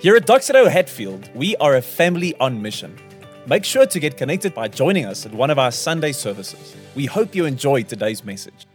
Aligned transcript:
Here 0.00 0.16
at 0.16 0.26
Doxa 0.26 0.54
Deo 0.54 0.66
Hatfield, 0.66 1.28
we 1.34 1.56
are 1.56 1.76
a 1.76 1.82
family 1.82 2.34
on 2.40 2.62
mission. 2.62 2.96
Make 3.46 3.66
sure 3.66 3.84
to 3.84 4.00
get 4.00 4.16
connected 4.16 4.54
by 4.54 4.66
joining 4.66 5.04
us 5.04 5.26
at 5.26 5.34
one 5.34 5.50
of 5.50 5.58
our 5.58 5.70
Sunday 5.70 6.12
services. 6.12 6.74
We 6.94 7.04
hope 7.04 7.34
you 7.34 7.44
enjoyed 7.44 7.86
today's 7.86 8.24
message. 8.24 8.66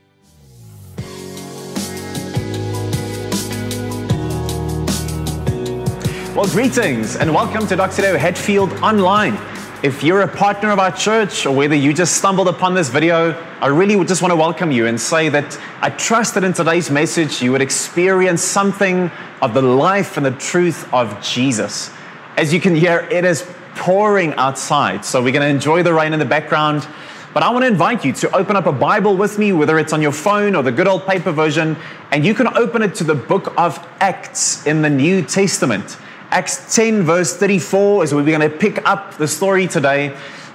Well, 6.36 6.46
greetings 6.46 7.16
and 7.16 7.34
welcome 7.34 7.66
to 7.70 7.76
Doxa 7.76 8.02
Deo 8.04 8.18
Hatfield 8.20 8.71
Online. 8.84 9.55
If 9.86 10.02
you're 10.02 10.21
a 10.21 10.27
partner 10.27 10.71
of 10.71 10.79
our 10.79 10.91
church 10.91 11.45
or 11.45 11.55
whether 11.55 11.75
you 11.75 11.93
just 11.93 12.17
stumbled 12.17 12.47
upon 12.47 12.73
this 12.73 12.89
video, 12.89 13.39
I 13.61 13.67
really 13.67 13.95
would 13.95 14.07
just 14.07 14.20
want 14.20 14.31
to 14.31 14.35
welcome 14.35 14.71
you 14.71 14.88
and 14.88 14.99
say 14.99 15.29
that 15.29 15.61
I 15.79 15.91
trust 15.91 16.34
that 16.34 16.43
in 16.43 16.54
today's 16.54 16.89
message 16.89 17.39
you 17.39 17.52
would 17.52 17.61
experience 17.61 18.41
something 18.41 19.11
of 19.43 19.53
the 19.53 19.61
life 19.61 20.17
and 20.17 20.25
the 20.25 20.31
truth 20.31 20.91
of 20.91 21.21
Jesus. 21.21 21.91
As 22.35 22.52
you 22.52 22.59
can 22.59 22.73
hear, 22.73 23.07
it 23.12 23.26
is 23.26 23.48
pouring 23.76 24.34
outside, 24.38 25.05
so 25.05 25.21
we're 25.21 25.31
going 25.31 25.48
to 25.48 25.55
enjoy 25.55 25.84
the 25.84 25.93
rain 25.93 26.13
in 26.13 26.20
the 26.20 26.26
background. 26.26 26.88
But 27.35 27.43
I 27.43 27.52
want 27.52 27.62
to 27.62 27.67
invite 27.67 28.04
you 28.04 28.12
to 28.13 28.35
open 28.35 28.55
up 28.55 28.65
a 28.65 28.71
Bible 28.71 29.15
with 29.15 29.38
me, 29.38 29.54
whether 29.54 29.77
it's 29.77 29.93
on 29.93 30.02
your 30.02 30.13
phone 30.13 30.55
or 30.55 30.63
the 30.63 30.71
good 30.71 30.88
old 30.88 31.05
paper 31.05 31.31
version, 31.31 31.77
and 32.09 32.26
you 32.26 32.34
can 32.34 32.48
open 32.57 32.81
it 32.81 32.95
to 32.95 33.04
the 33.04 33.13
book 33.13 33.54
of 33.55 33.77
Acts 33.99 34.65
in 34.65 34.81
the 34.81 34.90
New 34.90 35.21
Testament. 35.21 35.99
Acts 36.35 36.75
10, 36.75 37.03
verse 37.03 37.34
34 37.38 38.03
is 38.03 38.13
where 38.13 38.21
we're 38.21 38.38
going 38.38 38.52
to 38.52 38.57
pick 38.57 38.85
up 38.85 39.16
the 39.16 39.26
story 39.26 39.70
today. 39.70 40.13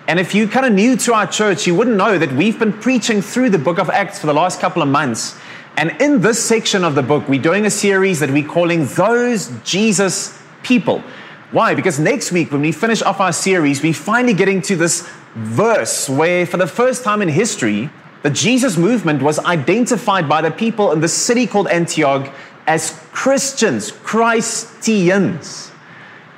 And 0.09 0.21
if 0.21 0.34
you're 0.34 0.47
kind 0.47 0.66
of 0.66 0.75
new 0.75 0.95
to 0.98 1.15
our 1.15 1.27
church, 1.27 1.66
you 1.66 1.75
wouldn't 1.75 1.97
know 1.97 2.19
that 2.19 2.30
we've 2.33 2.59
been 2.59 2.75
preaching 2.75 3.23
through 3.23 3.48
the 3.48 3.59
book 3.59 3.79
of 3.79 3.88
Acts 3.88 4.19
for 4.19 4.27
the 4.27 4.35
last 4.35 4.61
couple 4.61 4.83
of 4.83 4.88
months. 4.88 5.38
And 5.79 5.98
in 5.98 6.21
this 6.21 6.38
section 6.38 6.85
of 6.85 6.95
the 6.95 7.02
book, 7.02 7.27
we're 7.30 7.41
doing 7.41 7.65
a 7.65 7.71
series 7.71 8.21
that 8.21 8.30
we're 8.30 8.47
calling 8.47 8.85
Those 8.88 9.51
Jesus 9.65 10.38
People. 10.62 11.02
Why? 11.51 11.74
Because 11.74 11.99
next 11.99 12.30
week, 12.30 12.52
when 12.52 12.60
we 12.60 12.73
finish 12.73 13.01
off 13.01 13.18
our 13.18 13.33
series, 13.33 13.83
we're 13.83 13.95
finally 13.95 14.35
getting 14.35 14.60
to 14.60 14.77
this 14.77 15.09
verse 15.35 16.10
where, 16.10 16.45
for 16.45 16.59
the 16.59 16.66
first 16.66 17.05
time 17.05 17.23
in 17.23 17.30
history, 17.30 17.88
the 18.23 18.29
Jesus 18.29 18.77
movement 18.77 19.23
was 19.23 19.38
identified 19.38 20.29
by 20.29 20.43
the 20.43 20.51
people 20.51 20.93
in 20.93 21.01
the 21.01 21.09
city 21.09 21.46
called 21.46 21.68
Antioch 21.68 22.30
as 22.66 23.02
Christians, 23.12 23.93
Christians, 23.93 25.70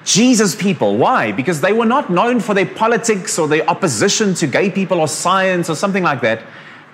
Jesus 0.04 0.54
people. 0.54 0.96
Why? 0.96 1.32
Because 1.32 1.60
they 1.60 1.72
were 1.72 1.86
not 1.86 2.10
known 2.10 2.40
for 2.40 2.54
their 2.54 2.66
politics 2.66 3.38
or 3.38 3.48
their 3.48 3.68
opposition 3.68 4.34
to 4.34 4.46
gay 4.46 4.70
people 4.70 5.00
or 5.00 5.08
science 5.08 5.70
or 5.70 5.76
something 5.76 6.02
like 6.02 6.20
that, 6.22 6.42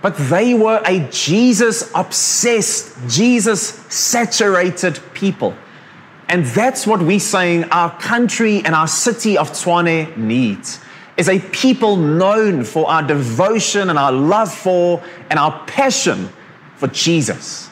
but 0.03 0.17
they 0.17 0.55
were 0.55 0.81
a 0.87 1.01
Jesus 1.11 1.91
obsessed, 1.95 2.97
Jesus 3.09 3.61
saturated 3.89 5.01
people. 5.14 5.55
And 6.29 6.45
that's 6.45 6.86
what 6.86 7.01
we're 7.01 7.19
saying 7.19 7.64
our 7.64 7.98
country 7.98 8.59
and 8.64 8.75
our 8.75 8.86
city 8.86 9.39
of 9.39 9.51
Tshwane 9.51 10.17
needs 10.17 10.81
is 11.17 11.29
a 11.29 11.41
people 11.41 11.97
known 11.97 12.62
for 12.62 12.89
our 12.89 13.03
devotion 13.03 13.91
and 13.91 13.98
our 13.98 14.12
love 14.12 14.55
for 14.55 15.03
and 15.31 15.39
our 15.39 15.64
passion 15.67 16.29
for 16.77 16.86
Jesus. 16.89 17.70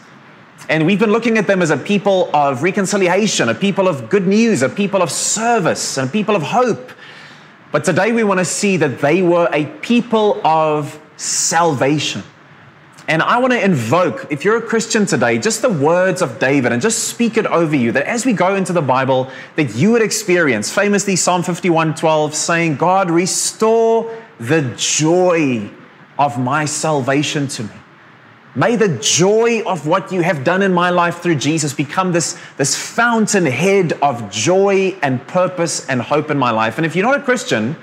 And 0.69 0.84
we've 0.84 0.98
been 0.98 1.12
looking 1.12 1.39
at 1.39 1.47
them 1.47 1.62
as 1.62 1.70
a 1.70 1.77
people 1.77 2.28
of 2.34 2.62
reconciliation, 2.62 3.48
a 3.48 3.55
people 3.55 3.86
of 3.86 4.11
good 4.11 4.27
news, 4.27 4.62
a 4.62 4.69
people 4.69 5.00
of 5.00 5.12
service, 5.12 5.97
and 5.97 6.08
a 6.08 6.12
people 6.12 6.34
of 6.34 6.42
hope. 6.42 6.91
But 7.70 7.84
today 7.84 8.11
we 8.11 8.25
want 8.25 8.39
to 8.39 8.45
see 8.45 8.77
that 8.78 9.00
they 9.00 9.23
were 9.23 9.48
a 9.53 9.67
people 9.81 10.45
of 10.45 11.00
salvation. 11.17 12.23
And 13.08 13.23
I 13.23 13.39
want 13.39 13.53
to 13.53 13.64
invoke, 13.64 14.27
if 14.31 14.45
you're 14.45 14.56
a 14.56 14.62
Christian 14.62 15.06
today, 15.06 15.39
just 15.39 15.62
the 15.62 15.70
words 15.70 16.23
of 16.23 16.41
David 16.41 16.73
and 16.73 16.83
just 16.83 17.05
speak 17.05 17.36
it 17.36 17.47
over 17.47 17.77
you 17.77 17.92
that 17.92 18.06
as 18.06 18.27
we 18.27 18.33
go 18.33 18.56
into 18.56 18.73
the 18.73 18.83
Bible, 18.83 19.30
that 19.55 19.77
you 19.77 19.92
would 19.92 20.03
experience, 20.03 20.73
famously 20.73 21.14
Psalm 21.14 21.45
51 21.45 21.95
12, 21.95 22.34
saying, 22.34 22.77
God, 22.77 23.08
restore 23.08 24.12
the 24.41 24.62
joy 24.77 25.70
of 26.18 26.41
my 26.41 26.64
salvation 26.64 27.46
to 27.48 27.62
me. 27.62 27.70
May 28.56 28.77
the 28.77 28.89
joy 28.89 29.62
of 29.64 29.86
what 29.86 30.11
you 30.11 30.22
have 30.22 30.42
done 30.42 30.62
in 30.62 30.72
my 30.72 30.89
life 30.89 31.18
through 31.18 31.34
Jesus 31.34 31.74
become 31.74 32.12
this, 32.12 32.39
this 32.56 32.74
fountainhead 32.74 33.92
of 34.00 34.30
joy 34.30 34.96
and 35.02 35.24
purpose 35.27 35.86
and 35.90 36.00
hope 36.00 36.30
in 36.30 36.39
my 36.39 36.50
life. 36.52 36.78
And 36.78 36.86
if 36.86 36.96
you're 36.96 37.05
not 37.05 37.20
a 37.20 37.22
Christian, 37.22 37.77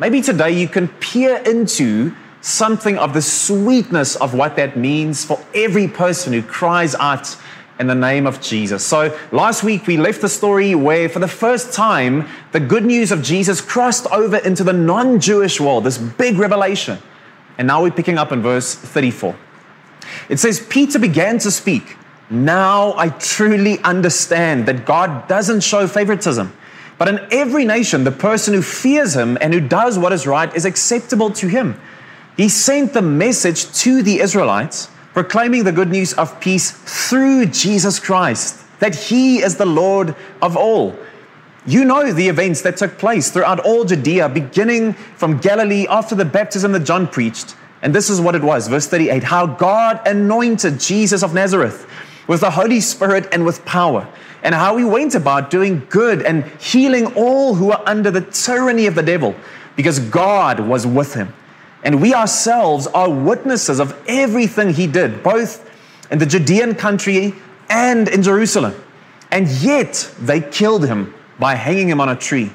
maybe 0.00 0.20
today 0.20 0.50
you 0.50 0.66
can 0.66 0.88
peer 0.88 1.36
into 1.46 2.12
something 2.40 2.98
of 2.98 3.14
the 3.14 3.22
sweetness 3.22 4.16
of 4.16 4.34
what 4.34 4.56
that 4.56 4.76
means 4.76 5.24
for 5.24 5.40
every 5.54 5.86
person 5.86 6.32
who 6.32 6.42
cries 6.42 6.96
out 6.96 7.36
in 7.78 7.86
the 7.86 7.94
name 7.94 8.26
of 8.26 8.40
Jesus. 8.40 8.84
So 8.84 9.16
last 9.30 9.62
week 9.62 9.86
we 9.86 9.96
left 9.96 10.22
the 10.22 10.28
story 10.28 10.74
where 10.74 11.08
for 11.08 11.20
the 11.20 11.28
first 11.28 11.72
time 11.72 12.26
the 12.50 12.58
good 12.58 12.84
news 12.84 13.12
of 13.12 13.22
Jesus 13.22 13.60
crossed 13.60 14.08
over 14.08 14.38
into 14.38 14.64
the 14.64 14.72
non 14.72 15.20
Jewish 15.20 15.60
world, 15.60 15.84
this 15.84 15.98
big 15.98 16.36
revelation. 16.36 16.98
And 17.58 17.68
now 17.68 17.82
we're 17.82 17.92
picking 17.92 18.18
up 18.18 18.32
in 18.32 18.42
verse 18.42 18.74
34. 18.74 19.36
It 20.28 20.38
says, 20.38 20.60
Peter 20.60 20.98
began 20.98 21.38
to 21.38 21.50
speak. 21.50 21.96
Now 22.28 22.94
I 22.96 23.10
truly 23.10 23.78
understand 23.80 24.66
that 24.66 24.84
God 24.84 25.28
doesn't 25.28 25.60
show 25.60 25.86
favoritism. 25.86 26.52
But 26.98 27.08
in 27.08 27.26
every 27.30 27.64
nation, 27.64 28.04
the 28.04 28.10
person 28.10 28.54
who 28.54 28.62
fears 28.62 29.14
him 29.14 29.36
and 29.40 29.52
who 29.52 29.60
does 29.60 29.98
what 29.98 30.12
is 30.12 30.26
right 30.26 30.54
is 30.54 30.64
acceptable 30.64 31.30
to 31.32 31.46
him. 31.46 31.78
He 32.36 32.48
sent 32.48 32.92
the 32.92 33.02
message 33.02 33.72
to 33.80 34.02
the 34.02 34.20
Israelites, 34.20 34.88
proclaiming 35.12 35.64
the 35.64 35.72
good 35.72 35.90
news 35.90 36.14
of 36.14 36.40
peace 36.40 36.70
through 36.70 37.46
Jesus 37.46 37.98
Christ, 37.98 38.62
that 38.80 38.94
he 38.94 39.38
is 39.38 39.56
the 39.56 39.66
Lord 39.66 40.14
of 40.42 40.56
all. 40.56 40.96
You 41.66 41.84
know 41.84 42.12
the 42.12 42.28
events 42.28 42.62
that 42.62 42.76
took 42.76 42.98
place 42.98 43.30
throughout 43.30 43.60
all 43.60 43.84
Judea, 43.84 44.28
beginning 44.28 44.92
from 44.92 45.38
Galilee 45.38 45.86
after 45.88 46.14
the 46.14 46.24
baptism 46.24 46.72
that 46.72 46.84
John 46.84 47.08
preached 47.08 47.56
and 47.82 47.94
this 47.94 48.10
is 48.10 48.20
what 48.20 48.34
it 48.34 48.42
was, 48.42 48.68
verse 48.68 48.86
38 48.86 49.22
how 49.22 49.46
God 49.46 50.00
anointed 50.06 50.80
Jesus 50.80 51.22
of 51.22 51.34
Nazareth 51.34 51.86
with 52.26 52.40
the 52.40 52.50
Holy 52.50 52.80
Spirit 52.80 53.28
and 53.32 53.44
with 53.44 53.64
power, 53.64 54.08
and 54.42 54.54
how 54.54 54.76
he 54.76 54.84
went 54.84 55.14
about 55.14 55.50
doing 55.50 55.86
good 55.88 56.22
and 56.22 56.44
healing 56.60 57.06
all 57.14 57.54
who 57.54 57.66
were 57.66 57.88
under 57.88 58.10
the 58.10 58.20
tyranny 58.20 58.86
of 58.86 58.94
the 58.94 59.02
devil, 59.02 59.34
because 59.76 59.98
God 59.98 60.60
was 60.60 60.86
with 60.86 61.14
him. 61.14 61.32
And 61.84 62.02
we 62.02 62.14
ourselves 62.14 62.88
are 62.88 63.08
witnesses 63.08 63.78
of 63.78 63.96
everything 64.08 64.70
he 64.70 64.86
did, 64.86 65.22
both 65.22 65.70
in 66.10 66.18
the 66.18 66.26
Judean 66.26 66.74
country 66.74 67.34
and 67.68 68.08
in 68.08 68.22
Jerusalem. 68.22 68.74
And 69.30 69.48
yet 69.48 70.10
they 70.20 70.40
killed 70.40 70.86
him 70.86 71.14
by 71.38 71.54
hanging 71.54 71.88
him 71.88 72.00
on 72.00 72.08
a 72.08 72.16
tree. 72.16 72.50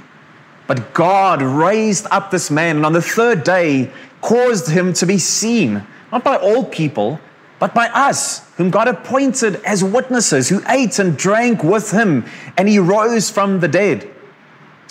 But 0.67 0.93
God 0.93 1.41
raised 1.41 2.07
up 2.11 2.31
this 2.31 2.49
man, 2.49 2.77
and 2.77 2.85
on 2.85 2.93
the 2.93 3.01
third 3.01 3.43
day, 3.43 3.91
caused 4.21 4.69
him 4.69 4.93
to 4.93 5.05
be 5.05 5.17
seen, 5.17 5.85
not 6.11 6.23
by 6.23 6.37
all 6.37 6.63
people, 6.63 7.19
but 7.59 7.73
by 7.75 7.87
us, 7.89 8.49
whom 8.55 8.71
God 8.71 8.87
appointed 8.87 9.55
as 9.63 9.83
witnesses, 9.83 10.49
who 10.49 10.63
ate 10.67 10.97
and 10.99 11.17
drank 11.17 11.63
with 11.63 11.91
him, 11.91 12.25
and 12.57 12.67
he 12.67 12.79
rose 12.79 13.29
from 13.29 13.59
the 13.59 13.67
dead. 13.67 14.09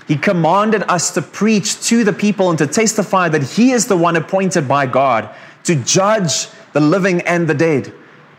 He 0.07 0.17
commanded 0.17 0.83
us 0.89 1.13
to 1.13 1.23
preach 1.23 1.81
to 1.87 2.05
the 2.05 2.13
people 2.13 2.51
and 2.51 2.59
to 2.59 2.67
testify 2.67 3.29
that 3.29 3.43
he 3.43 3.73
is 3.73 3.87
the 3.87 3.97
one 3.97 4.17
appointed 4.17 4.67
by 4.67 4.87
God 4.87 5.29
to 5.65 5.77
judge 5.77 6.49
the 6.73 6.81
living 6.81 7.21
and 7.23 7.49
the 7.49 7.55
dead. 7.55 7.93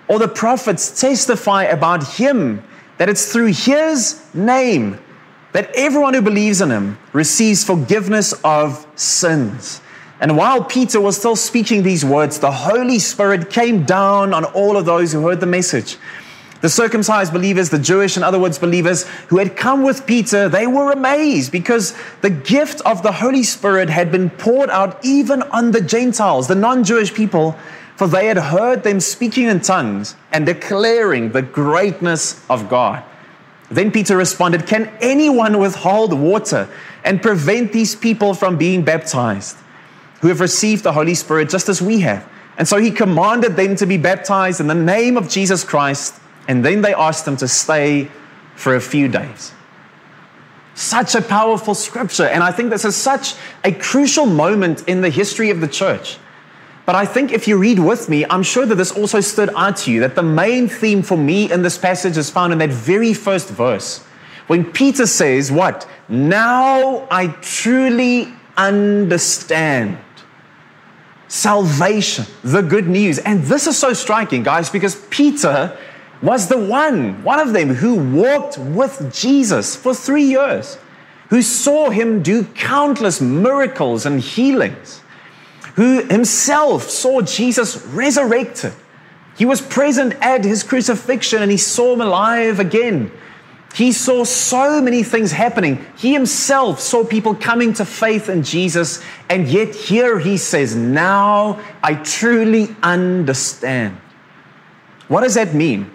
All 0.07 0.19
the 0.19 0.27
prophets 0.27 0.99
testify 0.99 1.63
about 1.63 2.15
him 2.15 2.63
that 2.97 3.09
it's 3.09 3.31
through 3.31 3.53
his 3.53 4.21
name 4.33 4.99
that 5.53 5.71
everyone 5.75 6.13
who 6.13 6.21
believes 6.21 6.61
in 6.61 6.69
him 6.69 6.97
receives 7.13 7.63
forgiveness 7.63 8.33
of 8.43 8.85
sins. 8.95 9.81
And 10.21 10.37
while 10.37 10.63
Peter 10.63 11.01
was 11.01 11.17
still 11.17 11.35
speaking 11.35 11.81
these 11.81 12.05
words, 12.05 12.37
the 12.37 12.51
Holy 12.51 12.99
Spirit 12.99 13.49
came 13.49 13.83
down 13.85 14.35
on 14.35 14.45
all 14.45 14.77
of 14.77 14.85
those 14.85 15.11
who 15.11 15.27
heard 15.27 15.39
the 15.39 15.47
message. 15.47 15.97
The 16.61 16.69
circumcised 16.69 17.33
believers, 17.33 17.71
the 17.71 17.79
Jewish, 17.79 18.17
in 18.17 18.21
other 18.21 18.37
words, 18.37 18.59
believers 18.59 19.07
who 19.29 19.39
had 19.39 19.57
come 19.57 19.81
with 19.81 20.05
Peter, 20.05 20.47
they 20.47 20.67
were 20.67 20.91
amazed 20.91 21.51
because 21.51 21.95
the 22.21 22.29
gift 22.29 22.81
of 22.81 23.01
the 23.01 23.11
Holy 23.11 23.41
Spirit 23.41 23.89
had 23.89 24.11
been 24.11 24.29
poured 24.29 24.69
out 24.69 25.03
even 25.03 25.41
on 25.41 25.71
the 25.71 25.81
Gentiles, 25.81 26.47
the 26.47 26.53
non 26.53 26.83
Jewish 26.83 27.11
people, 27.11 27.57
for 27.95 28.05
they 28.05 28.27
had 28.27 28.37
heard 28.37 28.83
them 28.83 28.99
speaking 28.99 29.45
in 29.45 29.59
tongues 29.59 30.15
and 30.31 30.45
declaring 30.45 31.31
the 31.31 31.41
greatness 31.41 32.45
of 32.47 32.69
God. 32.69 33.03
Then 33.71 33.89
Peter 33.91 34.15
responded, 34.15 34.67
Can 34.67 34.87
anyone 35.01 35.57
withhold 35.57 36.13
water 36.13 36.69
and 37.03 37.23
prevent 37.23 37.73
these 37.73 37.95
people 37.95 38.35
from 38.35 38.57
being 38.57 38.83
baptized? 38.83 39.57
Who 40.21 40.27
have 40.27 40.39
received 40.39 40.83
the 40.83 40.93
Holy 40.93 41.13
Spirit 41.13 41.49
just 41.49 41.67
as 41.67 41.81
we 41.81 41.99
have. 41.99 42.27
And 42.57 42.67
so 42.67 42.77
he 42.77 42.91
commanded 42.91 43.55
them 43.55 43.75
to 43.77 43.85
be 43.85 43.97
baptized 43.97 44.59
in 44.59 44.67
the 44.67 44.75
name 44.75 45.17
of 45.17 45.27
Jesus 45.27 45.63
Christ, 45.63 46.15
and 46.47 46.63
then 46.63 46.81
they 46.81 46.93
asked 46.93 47.25
them 47.25 47.37
to 47.37 47.47
stay 47.47 48.09
for 48.55 48.75
a 48.75 48.81
few 48.81 49.07
days. 49.07 49.51
Such 50.75 51.15
a 51.15 51.21
powerful 51.21 51.75
scripture, 51.75 52.25
and 52.25 52.43
I 52.43 52.51
think 52.51 52.69
this 52.69 52.85
is 52.85 52.95
such 52.95 53.33
a 53.63 53.71
crucial 53.71 54.25
moment 54.25 54.87
in 54.87 55.01
the 55.01 55.09
history 55.09 55.49
of 55.49 55.59
the 55.59 55.67
church. 55.67 56.17
But 56.85 56.95
I 56.95 57.05
think 57.05 57.31
if 57.31 57.47
you 57.47 57.57
read 57.57 57.79
with 57.79 58.09
me, 58.09 58.25
I'm 58.29 58.43
sure 58.43 58.65
that 58.65 58.75
this 58.75 58.91
also 58.91 59.21
stood 59.21 59.49
out 59.55 59.77
to 59.77 59.91
you 59.91 59.99
that 60.01 60.15
the 60.15 60.23
main 60.23 60.67
theme 60.67 61.01
for 61.01 61.17
me 61.17 61.51
in 61.51 61.61
this 61.61 61.77
passage 61.77 62.17
is 62.17 62.29
found 62.29 62.53
in 62.53 62.59
that 62.59 62.69
very 62.69 63.13
first 63.13 63.49
verse, 63.49 64.03
when 64.47 64.69
Peter 64.71 65.05
says, 65.05 65.51
What? 65.51 65.87
Now 66.09 67.07
I 67.09 67.27
truly 67.41 68.33
understand 68.57 69.97
salvation, 71.31 72.25
the 72.43 72.61
good 72.61 72.89
news. 72.89 73.17
And 73.17 73.41
this 73.43 73.65
is 73.65 73.77
so 73.77 73.93
striking, 73.93 74.43
guys, 74.43 74.69
because 74.69 74.95
Peter 75.09 75.77
was 76.21 76.49
the 76.49 76.57
one, 76.57 77.23
one 77.23 77.39
of 77.39 77.53
them, 77.53 77.69
who 77.69 77.95
walked 77.95 78.57
with 78.57 79.13
Jesus 79.13 79.73
for 79.73 79.95
three 79.95 80.25
years, 80.25 80.77
who 81.29 81.41
saw 81.41 81.89
him 81.89 82.21
do 82.21 82.43
countless 82.43 83.21
miracles 83.21 84.05
and 84.05 84.19
healings, 84.19 85.01
who 85.75 86.03
himself 86.03 86.89
saw 86.89 87.21
Jesus 87.21 87.81
resurrected. 87.85 88.73
He 89.37 89.45
was 89.45 89.61
present 89.61 90.13
at 90.19 90.43
his 90.43 90.63
crucifixion 90.63 91.41
and 91.41 91.49
he 91.49 91.57
saw 91.57 91.93
him 91.93 92.01
alive 92.01 92.59
again. 92.59 93.09
He 93.73 93.93
saw 93.93 94.25
so 94.25 94.81
many 94.81 95.01
things 95.01 95.31
happening. 95.31 95.85
He 95.95 96.13
himself 96.13 96.79
saw 96.79 97.05
people 97.05 97.35
coming 97.35 97.73
to 97.73 97.85
faith 97.85 98.27
in 98.27 98.43
Jesus. 98.43 99.01
And 99.29 99.47
yet, 99.47 99.73
here 99.73 100.19
he 100.19 100.37
says, 100.37 100.75
Now 100.75 101.59
I 101.81 101.95
truly 101.95 102.75
understand. 102.83 103.97
What 105.07 105.21
does 105.21 105.35
that 105.35 105.53
mean? 105.53 105.89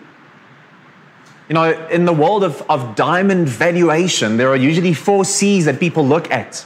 You 1.48 1.54
know, 1.54 1.86
in 1.88 2.06
the 2.06 2.12
world 2.12 2.44
of, 2.44 2.62
of 2.68 2.96
diamond 2.96 3.48
valuation, 3.48 4.36
there 4.36 4.48
are 4.48 4.56
usually 4.56 4.94
four 4.94 5.24
C's 5.24 5.66
that 5.66 5.78
people 5.78 6.06
look 6.06 6.30
at. 6.30 6.64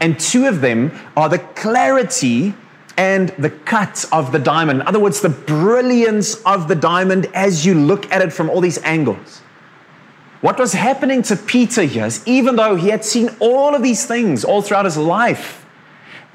And 0.00 0.18
two 0.18 0.46
of 0.46 0.60
them 0.60 0.92
are 1.16 1.28
the 1.28 1.38
clarity 1.38 2.54
and 2.96 3.28
the 3.38 3.50
cut 3.50 4.04
of 4.10 4.32
the 4.32 4.38
diamond. 4.38 4.80
In 4.80 4.86
other 4.86 5.00
words, 5.00 5.20
the 5.20 5.28
brilliance 5.28 6.42
of 6.42 6.66
the 6.66 6.74
diamond 6.74 7.26
as 7.34 7.64
you 7.64 7.74
look 7.74 8.10
at 8.10 8.22
it 8.22 8.32
from 8.32 8.48
all 8.50 8.60
these 8.60 8.78
angles. 8.78 9.42
What 10.46 10.60
was 10.60 10.74
happening 10.74 11.22
to 11.22 11.34
Peter 11.34 11.82
here 11.82 12.06
is 12.06 12.24
even 12.24 12.54
though 12.54 12.76
he 12.76 12.90
had 12.90 13.04
seen 13.04 13.30
all 13.40 13.74
of 13.74 13.82
these 13.82 14.06
things 14.06 14.44
all 14.44 14.62
throughout 14.62 14.84
his 14.84 14.96
life, 14.96 15.66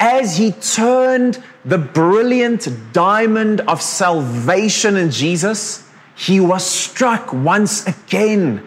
as 0.02 0.36
he 0.36 0.52
turned 0.52 1.42
the 1.64 1.78
brilliant 1.78 2.68
diamond 2.92 3.62
of 3.62 3.82
salvation 3.82 4.98
in 4.98 5.12
Jesus, 5.12 5.90
he 6.14 6.42
was 6.42 6.66
struck 6.66 7.32
once 7.32 7.88
again 7.88 8.62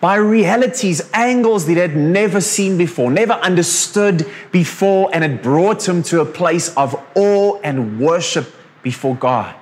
by 0.00 0.14
realities, 0.14 1.02
angles 1.12 1.66
that 1.66 1.72
he 1.72 1.78
had 1.78 1.94
never 1.94 2.40
seen 2.40 2.78
before, 2.78 3.10
never 3.10 3.34
understood 3.34 4.26
before, 4.50 5.10
and 5.12 5.22
it 5.22 5.42
brought 5.42 5.86
him 5.86 6.02
to 6.04 6.22
a 6.22 6.24
place 6.24 6.74
of 6.74 6.98
awe 7.14 7.60
and 7.62 8.00
worship 8.00 8.46
before 8.82 9.14
God. 9.14 9.54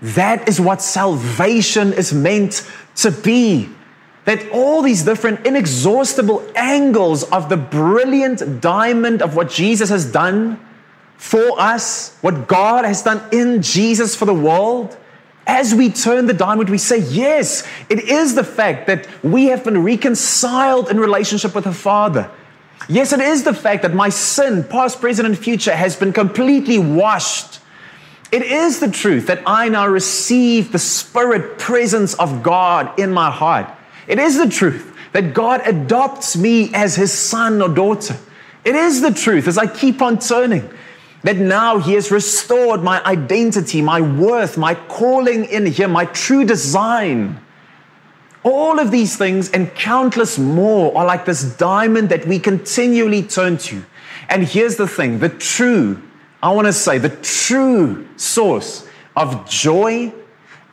That 0.00 0.48
is 0.48 0.60
what 0.60 0.82
salvation 0.82 1.92
is 1.92 2.12
meant 2.12 2.68
to 2.96 3.12
be 3.12 3.68
that 4.24 4.48
all 4.50 4.82
these 4.82 5.02
different 5.02 5.46
inexhaustible 5.46 6.44
angles 6.54 7.24
of 7.24 7.48
the 7.48 7.56
brilliant 7.56 8.60
diamond 8.60 9.20
of 9.20 9.34
what 9.34 9.50
Jesus 9.50 9.90
has 9.90 10.10
done 10.10 10.60
for 11.16 11.60
us, 11.60 12.16
what 12.20 12.46
God 12.48 12.84
has 12.84 13.02
done 13.02 13.22
in 13.32 13.62
Jesus 13.62 14.14
for 14.14 14.24
the 14.24 14.34
world, 14.34 14.96
as 15.46 15.74
we 15.74 15.90
turn 15.90 16.26
the 16.26 16.34
diamond, 16.34 16.68
we 16.68 16.78
say, 16.78 16.98
yes, 16.98 17.66
it 17.88 18.00
is 18.00 18.34
the 18.34 18.44
fact 18.44 18.86
that 18.86 19.08
we 19.24 19.46
have 19.46 19.64
been 19.64 19.82
reconciled 19.82 20.88
in 20.88 21.00
relationship 21.00 21.54
with 21.54 21.64
the 21.64 21.72
Father. 21.72 22.30
Yes, 22.88 23.12
it 23.12 23.20
is 23.20 23.42
the 23.42 23.54
fact 23.54 23.82
that 23.82 23.94
my 23.94 24.08
sin, 24.08 24.64
past, 24.64 25.00
present, 25.00 25.26
and 25.26 25.36
future, 25.36 25.74
has 25.74 25.96
been 25.96 26.12
completely 26.12 26.78
washed. 26.78 27.60
It 28.30 28.42
is 28.42 28.80
the 28.80 28.90
truth 28.90 29.26
that 29.26 29.42
I 29.46 29.68
now 29.68 29.86
receive 29.86 30.72
the 30.72 30.78
Spirit 30.78 31.58
presence 31.58 32.14
of 32.14 32.42
God 32.42 32.98
in 32.98 33.12
my 33.12 33.30
heart. 33.30 33.68
It 34.06 34.18
is 34.18 34.38
the 34.38 34.48
truth 34.48 34.94
that 35.12 35.34
God 35.34 35.62
adopts 35.64 36.36
me 36.36 36.70
as 36.74 36.96
his 36.96 37.12
son 37.12 37.62
or 37.62 37.68
daughter. 37.68 38.16
It 38.64 38.74
is 38.74 39.00
the 39.00 39.12
truth 39.12 39.48
as 39.48 39.58
I 39.58 39.66
keep 39.66 40.00
on 40.00 40.18
turning 40.18 40.68
that 41.22 41.36
now 41.36 41.78
he 41.78 41.94
has 41.94 42.10
restored 42.10 42.82
my 42.82 43.02
identity, 43.04 43.80
my 43.80 44.00
worth, 44.00 44.58
my 44.58 44.74
calling 44.74 45.44
in 45.44 45.66
him, 45.66 45.92
my 45.92 46.04
true 46.06 46.44
design. 46.44 47.40
All 48.42 48.80
of 48.80 48.90
these 48.90 49.16
things 49.16 49.50
and 49.50 49.72
countless 49.74 50.38
more 50.38 50.96
are 50.96 51.06
like 51.06 51.24
this 51.24 51.44
diamond 51.56 52.08
that 52.08 52.26
we 52.26 52.40
continually 52.40 53.22
turn 53.22 53.56
to. 53.58 53.84
And 54.28 54.42
here's 54.44 54.76
the 54.76 54.88
thing 54.88 55.20
the 55.20 55.28
true, 55.28 56.02
I 56.42 56.50
want 56.50 56.66
to 56.66 56.72
say, 56.72 56.98
the 56.98 57.10
true 57.10 58.08
source 58.16 58.88
of 59.16 59.48
joy 59.48 60.12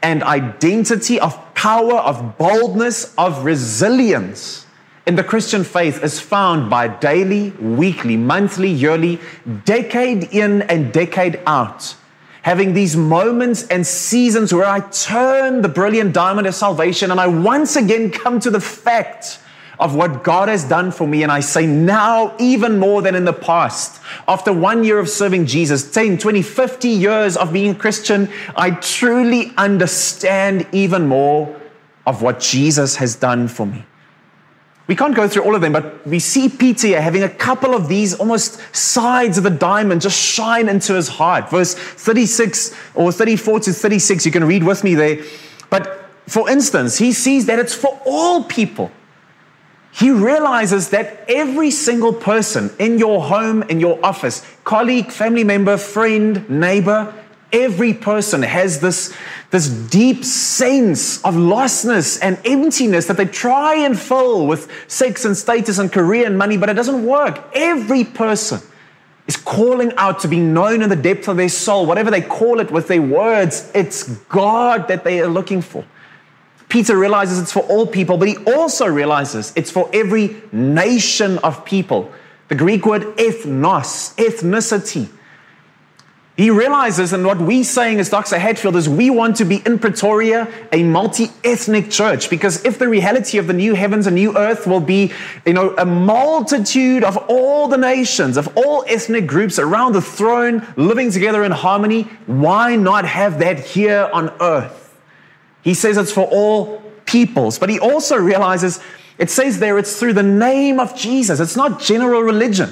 and 0.02 0.24
identity, 0.24 1.20
of 1.20 1.49
power, 1.60 1.96
of 1.96 2.38
boldness, 2.38 3.14
of 3.18 3.44
resilience 3.44 4.66
in 5.06 5.18
the 5.18 5.24
Christian 5.26 5.66
faith 5.66 6.02
is 6.02 6.18
found 6.18 6.70
by 6.70 6.88
daily, 6.88 7.50
weekly, 7.60 8.16
monthly, 8.16 8.70
yearly, 8.70 9.20
decade 9.66 10.24
in 10.32 10.62
and 10.62 10.94
decade 10.94 11.38
out. 11.46 11.98
Having 12.44 12.76
these 12.76 12.96
moments 12.96 13.68
and 13.68 13.86
seasons 13.86 14.54
where 14.54 14.64
I 14.64 14.80
turn 14.80 15.62
the 15.62 15.68
brilliant 15.68 16.14
diamond 16.14 16.48
of 16.48 16.56
salvation 16.56 17.12
and 17.12 17.20
I 17.20 17.28
once 17.28 17.76
again 17.76 18.10
come 18.10 18.40
to 18.40 18.50
the 18.50 18.62
fact 18.62 19.40
of 19.80 19.96
what 19.96 20.24
God 20.24 20.50
has 20.50 20.66
done 20.66 20.92
for 20.92 21.08
me. 21.08 21.24
And 21.24 21.32
I 21.32 21.40
say 21.40 21.66
now, 21.66 22.36
even 22.38 22.80
more 22.80 23.02
than 23.02 23.16
in 23.16 23.26
the 23.26 23.34
past, 23.34 24.02
after 24.28 24.52
one 24.52 24.84
year 24.84 25.00
of 25.00 25.10
serving 25.10 25.46
Jesus, 25.46 25.90
10, 25.90 26.18
20, 26.18 26.42
50 26.42 26.90
years 26.90 27.38
of 27.38 27.54
being 27.54 27.76
Christian, 27.76 28.30
I 28.56 28.72
truly 28.72 29.54
understand 29.58 30.68
even 30.74 31.08
more 31.08 31.56
of 32.06 32.22
what 32.22 32.40
Jesus 32.40 32.98
has 32.98 33.16
done 33.16 33.48
for 33.48 33.66
me. 33.66 33.86
We 34.88 34.96
can't 34.96 35.16
go 35.16 35.28
through 35.28 35.44
all 35.44 35.54
of 35.54 35.62
them, 35.62 35.72
but 35.72 36.06
we 36.08 36.18
see 36.18 36.50
Peter 36.50 37.00
having 37.00 37.22
a 37.22 37.30
couple 37.30 37.76
of 37.76 37.88
these 37.88 38.16
almost 38.16 38.60
sides 38.76 39.38
of 39.38 39.44
the 39.44 39.52
diamond 39.52 40.02
just 40.02 40.20
shine 40.20 40.68
into 40.68 40.96
his 40.96 41.08
heart. 41.08 41.52
Verse 41.52 41.76
36 41.76 42.76
or 42.96 43.12
34 43.12 43.60
to 43.62 43.74
36, 43.74 44.26
you 44.26 44.32
can 44.32 44.44
read 44.44 44.64
with 44.64 44.84
me 44.84 44.96
there. 44.96 45.24
But 45.70 46.10
for 46.28 46.50
instance, 46.50 46.98
he 46.98 47.14
sees 47.14 47.46
that 47.46 47.60
it's 47.60 47.76
for 47.76 48.02
all 48.04 48.44
people 48.44 48.92
he 49.92 50.12
realizes 50.12 50.90
that 50.90 51.26
every 51.28 51.72
single 51.72 52.14
person 52.14 52.72
in 52.80 53.00
your 53.00 53.22
home, 53.22 53.64
in 53.64 53.80
your 53.80 54.04
office, 54.06 54.46
colleague, 54.64 55.12
family 55.12 55.44
member, 55.44 55.78
friend, 55.78 56.50
neighbor, 56.50 57.14
every 57.52 57.94
person 57.94 58.44
has 58.44 58.80
this, 58.80 59.14
this 59.50 59.68
deep 59.68 60.24
sense 60.24 61.24
of 61.24 61.34
lostness 61.34 62.20
and 62.22 62.40
emptiness 62.46 63.08
that 63.08 63.18
they 63.18 63.26
try 63.26 63.76
and 63.76 64.00
fill 64.00 64.46
with 64.46 64.72
sex 64.88 65.26
and 65.26 65.36
status 65.36 65.80
and 65.80 65.92
career 65.92 66.26
and 66.28 66.38
money, 66.38 66.58
but 66.58 66.70
it 66.70 66.76
doesn't 66.76 67.06
work. 67.06 67.44
Every 67.54 68.04
person 68.04 68.62
is 69.28 69.38
calling 69.38 69.92
out 69.98 70.20
to 70.20 70.28
be 70.28 70.40
known 70.40 70.82
in 70.82 70.90
the 70.90 70.96
depth 70.96 71.28
of 71.28 71.38
their 71.38 71.50
soul, 71.50 71.86
whatever 71.86 72.12
they 72.12 72.22
call 72.22 72.60
it 72.60 72.72
with 72.72 72.88
their 72.88 73.02
words, 73.02 73.72
it's 73.74 74.04
God 74.26 74.88
that 74.88 75.04
they 75.04 75.22
are 75.22 75.28
looking 75.28 75.62
for. 75.62 75.84
Peter 76.70 76.96
realizes 76.96 77.40
it's 77.40 77.52
for 77.52 77.62
all 77.62 77.88
people, 77.88 78.18
but 78.18 78.28
he 78.28 78.38
also 78.46 78.86
realizes 78.86 79.52
it's 79.56 79.72
for 79.72 79.90
every 79.92 80.36
nation 80.52 81.40
of 81.40 81.66
people. 81.66 82.12
The 82.48 82.56
Greek 82.56 82.86
word 82.86 83.02
ethnos, 83.18 84.16
ethnicity. 84.16 85.10
He 86.38 86.52
realizes, 86.52 87.12
and 87.12 87.26
what 87.26 87.38
we're 87.40 87.66
saying 87.66 88.00
as 88.00 88.10
Doxa 88.10 88.30
Deo 88.30 88.40
Hatfield 88.40 88.76
is 88.78 88.88
we 88.88 89.10
want 89.10 89.36
to 89.38 89.46
be 89.46 89.62
in 89.66 89.78
Pretoria 89.78 90.48
a 90.72 90.84
multi 90.84 91.32
ethnic 91.44 91.92
church 91.92 92.30
because 92.30 92.64
if 92.64 92.80
the 92.80 92.88
reality 92.88 93.40
of 93.40 93.48
the 93.48 93.54
new 93.54 93.74
heavens 93.74 94.08
and 94.08 94.16
new 94.16 94.38
earth 94.38 94.66
will 94.66 94.80
be, 94.80 95.12
you 95.46 95.52
know, 95.52 95.76
a 95.78 95.86
multitude 95.86 97.04
of 97.04 97.18
all 97.28 97.68
the 97.68 97.78
nations, 97.78 98.38
of 98.38 98.56
all 98.56 98.86
ethnic 98.88 99.28
groups 99.28 99.60
around 99.60 99.92
the 99.92 100.02
throne 100.02 100.66
living 100.78 101.12
together 101.12 101.44
in 101.44 101.52
harmony, 101.52 102.04
why 102.26 102.78
not 102.78 103.04
have 103.04 103.40
that 103.40 103.60
here 103.60 104.10
on 104.14 104.32
earth? 104.40 104.79
He 105.70 105.76
says 105.76 105.98
it's 105.98 106.12
for 106.12 106.28
all 106.32 106.82
peoples, 107.06 107.60
but 107.60 107.70
he 107.70 107.80
also 107.80 108.18
realizes 108.18 108.80
it 109.20 109.30
says 109.30 109.60
there 109.60 109.78
it's 109.78 110.00
through 110.00 110.14
the 110.14 110.24
name 110.24 110.80
of 110.80 110.96
Jesus. 110.96 111.40
It's 111.40 111.56
not 111.56 111.80
general 111.80 112.22
religion. 112.24 112.72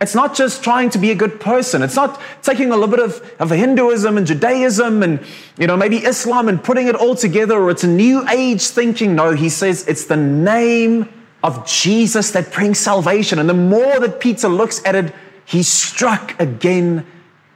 It's 0.00 0.14
not 0.14 0.34
just 0.34 0.64
trying 0.64 0.88
to 0.88 0.98
be 0.98 1.10
a 1.10 1.14
good 1.14 1.38
person. 1.38 1.82
It's 1.82 1.96
not 1.96 2.18
taking 2.40 2.72
a 2.72 2.78
little 2.78 2.88
bit 2.88 3.00
of, 3.00 3.20
of 3.38 3.50
Hinduism 3.50 4.16
and 4.16 4.26
Judaism 4.26 5.02
and, 5.02 5.20
you 5.58 5.66
know, 5.66 5.76
maybe 5.76 5.98
Islam 5.98 6.48
and 6.48 6.64
putting 6.64 6.88
it 6.88 6.94
all 6.94 7.14
together 7.14 7.60
or 7.60 7.70
it's 7.70 7.84
a 7.84 7.88
new 7.88 8.26
age 8.30 8.62
thinking. 8.68 9.14
No, 9.14 9.34
he 9.34 9.50
says 9.50 9.86
it's 9.86 10.06
the 10.06 10.16
name 10.16 11.12
of 11.44 11.66
Jesus 11.66 12.30
that 12.30 12.54
brings 12.54 12.78
salvation. 12.78 13.38
And 13.38 13.50
the 13.50 13.52
more 13.52 14.00
that 14.00 14.18
Peter 14.18 14.48
looks 14.48 14.82
at 14.86 14.94
it, 14.94 15.14
he's 15.44 15.68
struck 15.68 16.40
again 16.40 17.04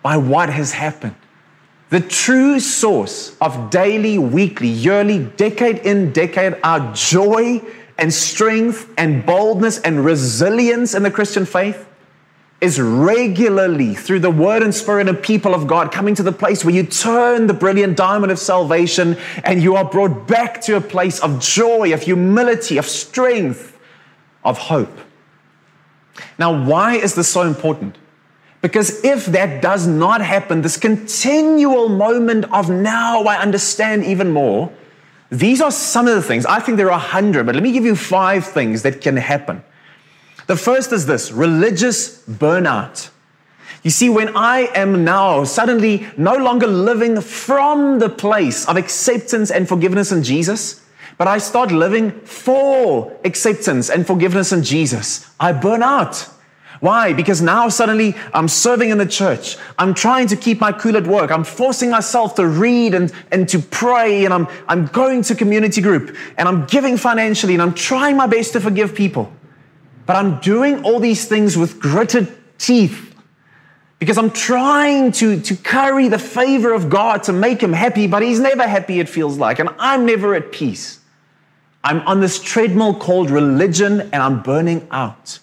by 0.03 0.19
what 0.19 0.51
has 0.51 0.73
happened. 0.73 1.15
The 1.95 2.01
true 2.01 2.59
source 2.59 3.37
of 3.41 3.71
daily, 3.71 4.19
weekly, 4.19 4.67
yearly, 4.67 5.27
decade 5.37 5.79
in, 5.87 6.11
decade 6.11 6.57
out 6.65 6.97
joy 6.97 7.63
and 7.97 8.13
strength 8.13 8.93
and 8.99 9.25
boldness 9.25 9.79
and 9.79 10.05
resilience 10.05 10.97
in 10.97 11.05
the 11.05 11.11
Christian 11.13 11.47
faith 11.47 11.87
is 12.61 12.81
regularly 12.81 13.95
through 13.95 14.19
the 14.19 14.31
word 14.33 14.65
and 14.65 14.75
spirit 14.75 15.09
and 15.09 15.23
people 15.23 15.55
of 15.55 15.69
God 15.69 15.93
coming 15.93 16.17
to 16.17 16.25
the 16.25 16.33
place 16.33 16.65
where 16.65 16.75
you 16.75 16.83
turn 16.83 17.47
the 17.47 17.55
brilliant 17.55 17.97
diamond 17.97 18.33
of 18.33 18.41
salvation 18.41 19.17
and 19.45 19.63
you 19.63 19.77
are 19.77 19.85
brought 19.85 20.27
back 20.27 20.61
to 20.63 20.75
a 20.75 20.81
place 20.81 21.21
of 21.21 21.39
joy, 21.39 21.95
of 21.95 22.03
humility, 22.03 22.77
of 22.77 22.87
strength, 22.87 23.79
of 24.43 24.59
hope. 24.59 24.99
Now, 26.41 26.65
why 26.65 26.97
is 26.97 27.15
this 27.15 27.29
so 27.29 27.43
important? 27.43 27.99
Because 28.65 29.05
if 29.05 29.27
that 29.27 29.61
does 29.61 29.87
not 29.87 30.23
happen, 30.23 30.63
this 30.63 30.79
continual 30.79 31.91
moment 31.91 32.47
of 32.51 32.71
now 32.71 33.25
I 33.25 33.37
understand 33.37 34.05
even 34.05 34.31
more, 34.31 34.73
these 35.29 35.61
are 35.61 35.71
some 35.71 36.09
of 36.09 36.15
the 36.15 36.23
things. 36.23 36.47
I 36.47 36.61
think 36.61 36.79
there 36.79 36.91
are 36.91 36.97
a 36.97 37.09
hundred, 37.13 37.45
but 37.45 37.55
let 37.55 37.63
me 37.63 37.73
give 37.73 37.85
you 37.85 37.95
five 37.95 38.47
things 38.47 38.81
that 38.81 39.03
can 39.03 39.19
happen. 39.19 39.63
The 40.47 40.57
first 40.57 40.93
is 40.95 41.05
this 41.05 41.31
religious 41.31 42.23
burnout. 42.23 43.11
You 43.83 43.91
see, 43.91 44.09
when 44.09 44.35
I 44.35 44.71
am 44.75 45.05
now 45.05 45.45
suddenly 45.45 46.07
no 46.17 46.35
longer 46.35 46.67
living 46.67 47.21
from 47.21 47.99
the 47.99 48.09
place 48.09 48.67
of 48.67 48.79
acceptance 48.79 49.51
and 49.51 49.69
forgiveness 49.69 50.11
in 50.11 50.23
Jesus, 50.23 50.83
but 51.19 51.29
I 51.29 51.37
start 51.37 51.71
living 51.71 52.13
for 52.23 53.15
acceptance 53.27 53.91
and 53.91 54.07
forgiveness 54.07 54.53
in 54.53 54.63
Jesus, 54.63 55.31
I 55.39 55.53
burn 55.53 55.83
out. 55.83 56.31
Why? 56.85 57.15
Because 57.15 57.41
now 57.41 57.71
suddenly 57.71 58.15
I'm 58.35 58.47
serving 58.47 58.91
in 58.91 58.99
the 58.99 59.07
church. 59.07 59.57
I'm 59.79 59.95
trying 59.95 60.27
to 60.27 60.37
keep 60.37 60.61
my 60.61 60.71
cool 60.71 60.99
at 60.99 61.07
work. 61.07 61.31
I'm 61.31 61.43
forcing 61.43 61.89
myself 61.89 62.35
to 62.35 62.47
read 62.47 62.93
and, 62.93 63.11
and 63.33 63.49
to 63.49 63.59
pray. 63.59 64.27
And 64.27 64.35
I'm, 64.35 64.47
I'm 64.69 64.89
going 64.89 65.23
to 65.23 65.35
community 65.35 65.81
group 65.81 66.15
and 66.37 66.47
I'm 66.47 66.67
giving 66.67 66.99
financially 66.99 67.55
and 67.55 67.63
I'm 67.63 67.73
trying 67.73 68.19
my 68.19 68.27
best 68.27 68.53
to 68.53 68.61
forgive 68.61 68.95
people. 68.95 69.33
But 70.05 70.17
I'm 70.17 70.41
doing 70.41 70.85
all 70.85 71.01
these 71.01 71.27
things 71.27 71.57
with 71.57 71.81
gritted 71.81 72.31
teeth 72.59 73.15
because 73.99 74.19
I'm 74.19 74.31
trying 74.31 75.13
to, 75.13 75.41
to 75.41 75.57
carry 75.57 76.09
the 76.09 76.19
favor 76.19 76.75
of 76.75 76.91
God 76.91 77.23
to 77.23 77.33
make 77.33 77.63
him 77.63 77.73
happy, 77.73 78.07
but 78.07 78.23
he's 78.23 78.41
never 78.41 78.69
happy, 78.69 79.01
it 79.01 79.09
feels 79.09 79.39
like. 79.39 79.59
And 79.59 79.71
I'm 79.79 80.05
never 80.05 80.35
at 80.35 80.53
peace. 80.53 81.01
I'm 81.83 82.01
on 82.03 82.21
this 82.21 82.43
treadmill 82.43 82.95
called 82.95 83.31
religion 83.31 84.03
and 84.03 84.17
I'm 84.17 84.43
burning 84.43 84.87
out. 84.91 85.39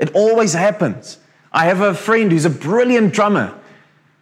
It 0.00 0.12
always 0.14 0.54
happens. 0.54 1.18
I 1.52 1.66
have 1.66 1.80
a 1.80 1.94
friend 1.94 2.32
who's 2.32 2.46
a 2.46 2.50
brilliant 2.50 3.12
drummer. 3.12 3.54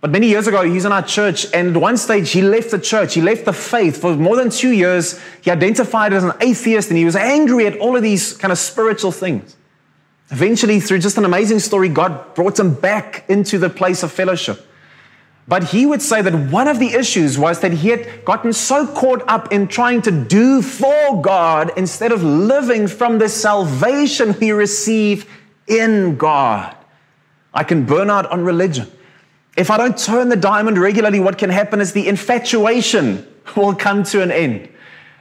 But 0.01 0.11
many 0.11 0.29
years 0.29 0.47
ago, 0.47 0.63
he 0.63 0.73
was 0.73 0.85
in 0.85 0.93
our 0.93 1.03
church, 1.03 1.47
and 1.55 1.75
at 1.75 1.81
one 1.81 1.97
stage, 1.97 2.31
he 2.31 2.43
left 2.43 2.71
the 2.71 2.79
church. 2.79 3.15
He 3.15 3.21
left 3.21 3.45
the 3.45 3.53
faith 3.53 4.01
for 4.01 4.15
more 4.15 4.37
than 4.37 4.51
two 4.51 4.71
years. 4.71 5.21
He 5.41 5.51
identified 5.51 6.13
as 6.13 6.23
an 6.25 6.33
atheist, 6.41 6.91
and 6.91 6.99
he 6.99 7.05
was 7.05 7.17
angry 7.17 7.67
at 7.67 7.79
all 7.79 7.97
of 7.97 8.03
these 8.03 8.37
kind 8.37 8.53
of 8.53 8.59
spiritual 8.59 9.13
things. 9.13 9.57
Eventually, 10.31 10.79
through 10.79 10.99
just 10.99 11.17
an 11.17 11.25
amazing 11.25 11.59
story, 11.59 11.89
God 11.89 12.35
brought 12.35 12.59
him 12.59 12.75
back 12.75 13.25
into 13.29 13.59
the 13.59 13.71
place 13.71 14.03
of 14.03 14.13
fellowship. 14.13 14.65
But 15.49 15.65
he 15.65 15.87
would 15.87 16.03
say 16.03 16.21
that 16.21 16.53
one 16.53 16.69
of 16.69 16.79
the 16.79 16.93
issues 16.93 17.39
was 17.39 17.61
that 17.61 17.73
he 17.73 17.89
had 17.89 18.25
gotten 18.27 18.53
so 18.53 18.87
caught 18.87 19.23
up 19.27 19.51
in 19.51 19.67
trying 19.67 20.03
to 20.03 20.11
do 20.11 20.61
for 20.61 21.23
God 21.23 21.73
instead 21.77 22.13
of 22.13 22.23
living 22.23 22.87
from 22.87 23.19
the 23.19 23.31
salvation 23.31 24.35
he 24.35 24.53
received 24.53 25.27
in 25.69 26.17
God. 26.17 26.75
I 27.55 27.65
can 27.65 27.85
burn 27.85 28.11
out 28.11 28.27
on 28.27 28.45
religion. 28.45 28.91
If 29.57 29.71
I 29.71 29.77
don't 29.77 29.99
turn 29.99 30.29
the 30.29 30.37
diamond 30.37 30.79
regularly, 30.79 31.21
what 31.21 31.39
can 31.39 31.51
happen 31.51 31.81
is 31.81 31.93
the 31.93 32.07
infatuation 32.07 33.27
will 33.57 33.75
come 33.75 34.03
to 34.05 34.23
an 34.23 34.31
end. 34.31 34.69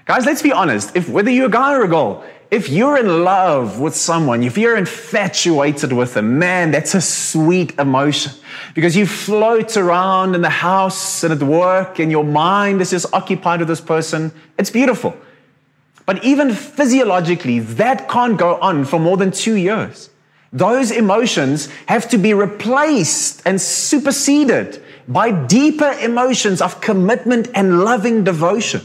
Guys, 0.05 0.25
let's 0.25 0.41
be 0.41 0.51
honest. 0.51 0.95
If 0.95 1.09
whether 1.09 1.29
you're 1.29 1.47
a 1.47 1.49
guy 1.49 1.73
or 1.73 1.83
a 1.83 1.87
girl, 1.87 2.23
if 2.49 2.69
you're 2.69 2.97
in 2.97 3.25
love 3.25 3.79
with 3.79 3.93
someone, 3.93 4.43
if 4.43 4.57
you're 4.57 4.77
infatuated 4.77 5.91
with 5.91 6.13
them, 6.13 6.39
man, 6.39 6.71
that's 6.71 6.95
a 6.95 7.01
sweet 7.01 7.77
emotion 7.77 8.31
because 8.73 8.95
you 8.95 9.05
float 9.05 9.75
around 9.75 10.33
in 10.33 10.41
the 10.41 10.49
house 10.49 11.23
and 11.23 11.33
at 11.33 11.43
work 11.43 11.99
and 11.99 12.09
your 12.09 12.23
mind 12.23 12.79
is 12.79 12.91
just 12.91 13.13
occupied 13.13 13.59
with 13.59 13.67
this 13.67 13.81
person. 13.81 14.31
It's 14.57 14.69
beautiful. 14.69 15.17
But 16.05 16.23
even 16.23 16.53
physiologically, 16.53 17.59
that 17.59 18.07
can't 18.07 18.37
go 18.37 18.55
on 18.61 18.85
for 18.85 18.97
more 18.97 19.17
than 19.17 19.31
two 19.31 19.55
years. 19.55 20.09
Those 20.53 20.91
emotions 20.91 21.67
have 21.87 22.09
to 22.09 22.17
be 22.17 22.33
replaced 22.33 23.41
and 23.45 23.59
superseded 23.59 24.83
by 25.07 25.31
deeper 25.31 25.91
emotions 26.01 26.61
of 26.61 26.81
commitment 26.81 27.49
and 27.53 27.81
loving 27.83 28.23
devotion. 28.23 28.81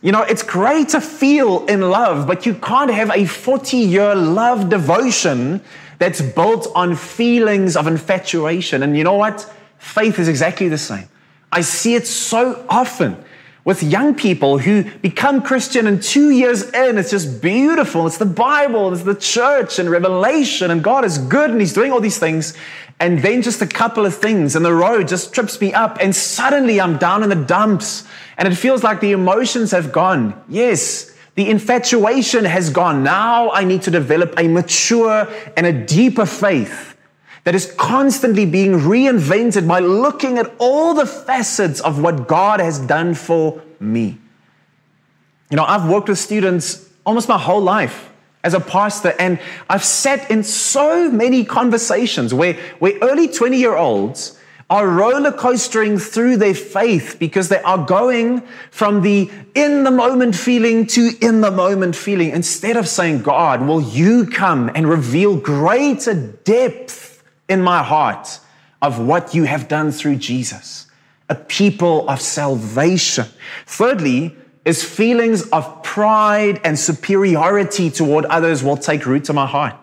You 0.00 0.12
know, 0.12 0.22
it's 0.22 0.42
great 0.42 0.90
to 0.90 1.00
feel 1.00 1.66
in 1.66 1.80
love, 1.80 2.26
but 2.26 2.46
you 2.46 2.54
can't 2.54 2.90
have 2.90 3.10
a 3.10 3.24
40 3.24 3.76
year 3.76 4.14
love 4.14 4.68
devotion 4.68 5.60
that's 5.98 6.20
built 6.20 6.68
on 6.76 6.94
feelings 6.94 7.76
of 7.76 7.88
infatuation. 7.88 8.82
And 8.84 8.96
you 8.96 9.02
know 9.02 9.14
what? 9.14 9.52
Faith 9.78 10.18
is 10.18 10.28
exactly 10.28 10.68
the 10.68 10.78
same. 10.78 11.08
I 11.50 11.62
see 11.62 11.94
it 11.94 12.06
so 12.06 12.64
often 12.68 13.24
with 13.68 13.82
young 13.82 14.14
people 14.14 14.56
who 14.56 14.82
become 15.00 15.42
Christian 15.42 15.86
and 15.86 16.02
two 16.02 16.30
years 16.30 16.62
in, 16.70 16.96
it's 16.96 17.10
just 17.10 17.42
beautiful. 17.42 18.06
It's 18.06 18.16
the 18.16 18.24
Bible, 18.24 18.94
it's 18.94 19.02
the 19.02 19.14
church 19.14 19.78
and 19.78 19.90
revelation, 19.90 20.70
and 20.70 20.82
God 20.82 21.04
is 21.04 21.18
good 21.18 21.50
and 21.50 21.60
He's 21.60 21.74
doing 21.74 21.92
all 21.92 22.00
these 22.00 22.16
things. 22.16 22.56
And 22.98 23.18
then 23.18 23.42
just 23.42 23.60
a 23.60 23.66
couple 23.66 24.06
of 24.06 24.14
things, 24.14 24.56
and 24.56 24.64
the 24.64 24.72
road 24.72 25.06
just 25.06 25.34
trips 25.34 25.60
me 25.60 25.74
up, 25.74 25.98
and 26.00 26.16
suddenly 26.16 26.80
I'm 26.80 26.96
down 26.96 27.22
in 27.22 27.28
the 27.28 27.34
dumps, 27.34 28.08
and 28.38 28.48
it 28.48 28.54
feels 28.54 28.82
like 28.82 29.00
the 29.00 29.12
emotions 29.12 29.72
have 29.72 29.92
gone. 29.92 30.42
Yes, 30.48 31.14
the 31.34 31.50
infatuation 31.50 32.46
has 32.46 32.70
gone. 32.70 33.04
Now 33.04 33.50
I 33.50 33.64
need 33.64 33.82
to 33.82 33.90
develop 33.90 34.32
a 34.38 34.48
mature 34.48 35.28
and 35.58 35.66
a 35.66 35.74
deeper 35.74 36.24
faith 36.24 36.96
that 37.48 37.54
is 37.54 37.72
constantly 37.78 38.44
being 38.44 38.72
reinvented 38.72 39.66
by 39.66 39.78
looking 39.78 40.36
at 40.36 40.54
all 40.58 40.92
the 40.92 41.06
facets 41.06 41.80
of 41.80 41.98
what 41.98 42.28
God 42.28 42.60
has 42.60 42.78
done 42.78 43.14
for 43.14 43.62
me. 43.80 44.18
You 45.48 45.56
know, 45.56 45.64
I've 45.64 45.88
worked 45.88 46.10
with 46.10 46.18
students 46.18 46.86
almost 47.06 47.26
my 47.26 47.38
whole 47.38 47.62
life 47.62 48.10
as 48.44 48.52
a 48.52 48.60
pastor, 48.60 49.14
and 49.18 49.40
I've 49.66 49.82
sat 49.82 50.30
in 50.30 50.42
so 50.42 51.10
many 51.10 51.42
conversations 51.42 52.34
where, 52.34 52.52
where 52.80 52.98
early 53.00 53.28
20 53.28 53.56
year 53.56 53.76
olds 53.76 54.38
are 54.68 54.86
roller 54.86 55.32
coastering 55.32 55.96
through 55.96 56.36
their 56.36 56.54
faith 56.54 57.16
because 57.18 57.48
they 57.48 57.62
are 57.62 57.82
going 57.82 58.42
from 58.70 59.00
the 59.00 59.30
in 59.54 59.84
the 59.84 59.90
moment 59.90 60.36
feeling 60.36 60.86
to 60.88 61.12
in 61.22 61.40
the 61.40 61.50
moment 61.50 61.96
feeling 61.96 62.28
instead 62.28 62.76
of 62.76 62.86
saying, 62.86 63.22
God, 63.22 63.62
will 63.62 63.80
you 63.80 64.26
come 64.26 64.70
and 64.74 64.86
reveal 64.86 65.34
greater 65.34 66.12
depth 66.44 67.17
in 67.48 67.62
my 67.62 67.82
heart 67.82 68.40
of 68.80 69.00
what 69.00 69.34
you 69.34 69.44
have 69.44 69.68
done 69.68 69.90
through 69.90 70.16
Jesus, 70.16 70.86
a 71.28 71.34
people 71.34 72.08
of 72.08 72.20
salvation. 72.20 73.26
Thirdly, 73.66 74.36
is 74.64 74.84
feelings 74.84 75.48
of 75.48 75.82
pride 75.82 76.60
and 76.62 76.78
superiority 76.78 77.90
toward 77.90 78.26
others 78.26 78.62
will 78.62 78.76
take 78.76 79.06
root 79.06 79.28
in 79.28 79.34
my 79.34 79.46
heart. 79.46 79.74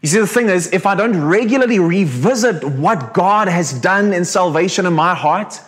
You 0.00 0.08
see, 0.08 0.20
the 0.20 0.26
thing 0.28 0.48
is, 0.48 0.72
if 0.72 0.86
I 0.86 0.94
don't 0.94 1.20
regularly 1.20 1.80
revisit 1.80 2.62
what 2.62 3.12
God 3.12 3.48
has 3.48 3.72
done 3.72 4.12
in 4.12 4.24
salvation 4.24 4.86
in 4.86 4.92
my 4.92 5.14
heart, 5.14 5.60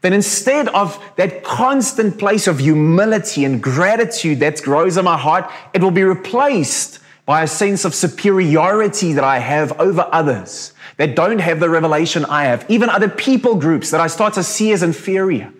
then 0.00 0.12
instead 0.12 0.68
of 0.68 1.00
that 1.16 1.44
constant 1.44 2.18
place 2.18 2.48
of 2.48 2.58
humility 2.58 3.44
and 3.44 3.62
gratitude 3.62 4.40
that 4.40 4.60
grows 4.62 4.96
in 4.96 5.04
my 5.04 5.16
heart, 5.16 5.48
it 5.72 5.80
will 5.80 5.92
be 5.92 6.02
replaced 6.02 6.98
by 7.26 7.42
a 7.42 7.46
sense 7.46 7.84
of 7.84 7.94
superiority 7.94 9.14
that 9.14 9.24
I 9.24 9.38
have 9.38 9.78
over 9.80 10.08
others 10.12 10.72
that 10.96 11.16
don't 11.16 11.38
have 11.38 11.60
the 11.60 11.70
revelation 11.70 12.24
I 12.24 12.44
have, 12.44 12.64
even 12.68 12.88
other 12.88 13.08
people 13.08 13.56
groups 13.56 13.90
that 13.90 14.00
I 14.00 14.06
start 14.06 14.34
to 14.34 14.44
see 14.44 14.72
as 14.72 14.82
inferior. 14.82 15.52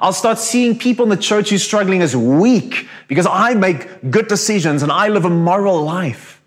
I'll 0.00 0.12
start 0.12 0.38
seeing 0.38 0.78
people 0.78 1.04
in 1.04 1.08
the 1.08 1.16
church 1.16 1.50
who's 1.50 1.62
struggling 1.62 2.02
as 2.02 2.16
weak 2.16 2.88
because 3.08 3.26
I 3.26 3.54
make 3.54 4.10
good 4.10 4.26
decisions 4.26 4.82
and 4.82 4.90
I 4.90 5.08
live 5.08 5.24
a 5.24 5.30
moral 5.30 5.82
life. 5.82 6.42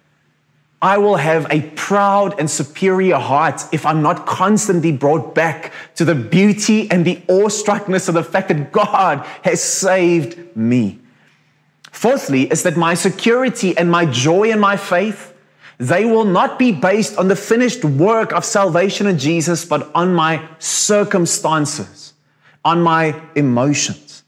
I 0.79 0.99
will 0.99 1.15
have 1.15 1.47
a 1.49 1.61
proud 1.71 2.39
and 2.39 2.51
superior 2.51 3.15
heart 3.15 3.63
if 3.71 3.85
I'm 3.85 4.03
not 4.03 4.27
constantly 4.27 4.91
brought 4.91 5.33
back 5.33 5.73
to 5.95 6.05
the 6.05 6.13
beauty 6.13 6.91
and 6.91 7.03
the 7.03 7.15
awestruckness 7.27 8.07
of 8.07 8.13
the 8.13 8.23
fact 8.23 8.49
that 8.49 8.71
God 8.71 9.25
has 9.43 9.63
saved 9.63 10.55
me. 10.55 10.99
Fourthly, 11.91 12.43
is 12.51 12.63
that 12.63 12.77
my 12.77 12.93
security 12.93 13.77
and 13.77 13.89
my 13.89 14.05
joy 14.05 14.51
and 14.51 14.61
my 14.61 14.77
faith, 14.77 15.33
they 15.77 16.05
will 16.05 16.25
not 16.25 16.57
be 16.57 16.71
based 16.71 17.17
on 17.17 17.27
the 17.27 17.35
finished 17.35 17.83
work 17.85 18.33
of 18.33 18.43
salvation 18.43 19.07
in 19.07 19.17
Jesus, 19.17 19.65
but 19.65 19.89
on 19.93 20.13
my 20.13 20.47
circumstances, 20.59 22.13
on 22.65 22.81
my 22.81 23.19
emotions. 23.35 24.23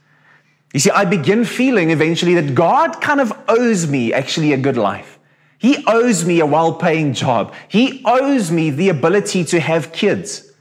You 0.73 0.79
see, 0.79 0.91
I 0.91 1.05
begin 1.05 1.45
feeling 1.45 1.89
eventually 1.89 2.35
that 2.35 2.53
God 2.53 3.01
kind 3.01 3.19
of 3.19 3.33
owes 3.47 3.87
me 3.87 4.13
actually 4.13 4.53
a 4.53 4.57
good 4.57 4.77
life. 4.77 5.17
He 5.57 5.83
owes 5.87 6.23
me 6.23 6.39
a 6.39 6.45
well 6.45 6.73
paying 6.73 7.13
job. 7.13 7.53
He 7.67 8.01
owes 8.05 8.51
me 8.51 8.69
the 8.69 8.89
ability 8.89 9.43
to 9.45 9.59
have 9.59 9.91
kids. 9.91 10.51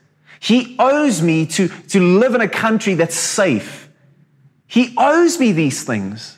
He 0.41 0.77
owes 0.79 1.21
me 1.23 1.47
to, 1.47 1.69
to 1.69 2.01
live 2.01 2.35
in 2.35 2.41
a 2.41 2.49
country 2.49 2.95
that's 2.95 3.15
safe. 3.15 3.89
He 4.67 4.95
owes 4.97 5.39
me 5.39 5.53
these 5.53 5.85
things. 5.85 6.38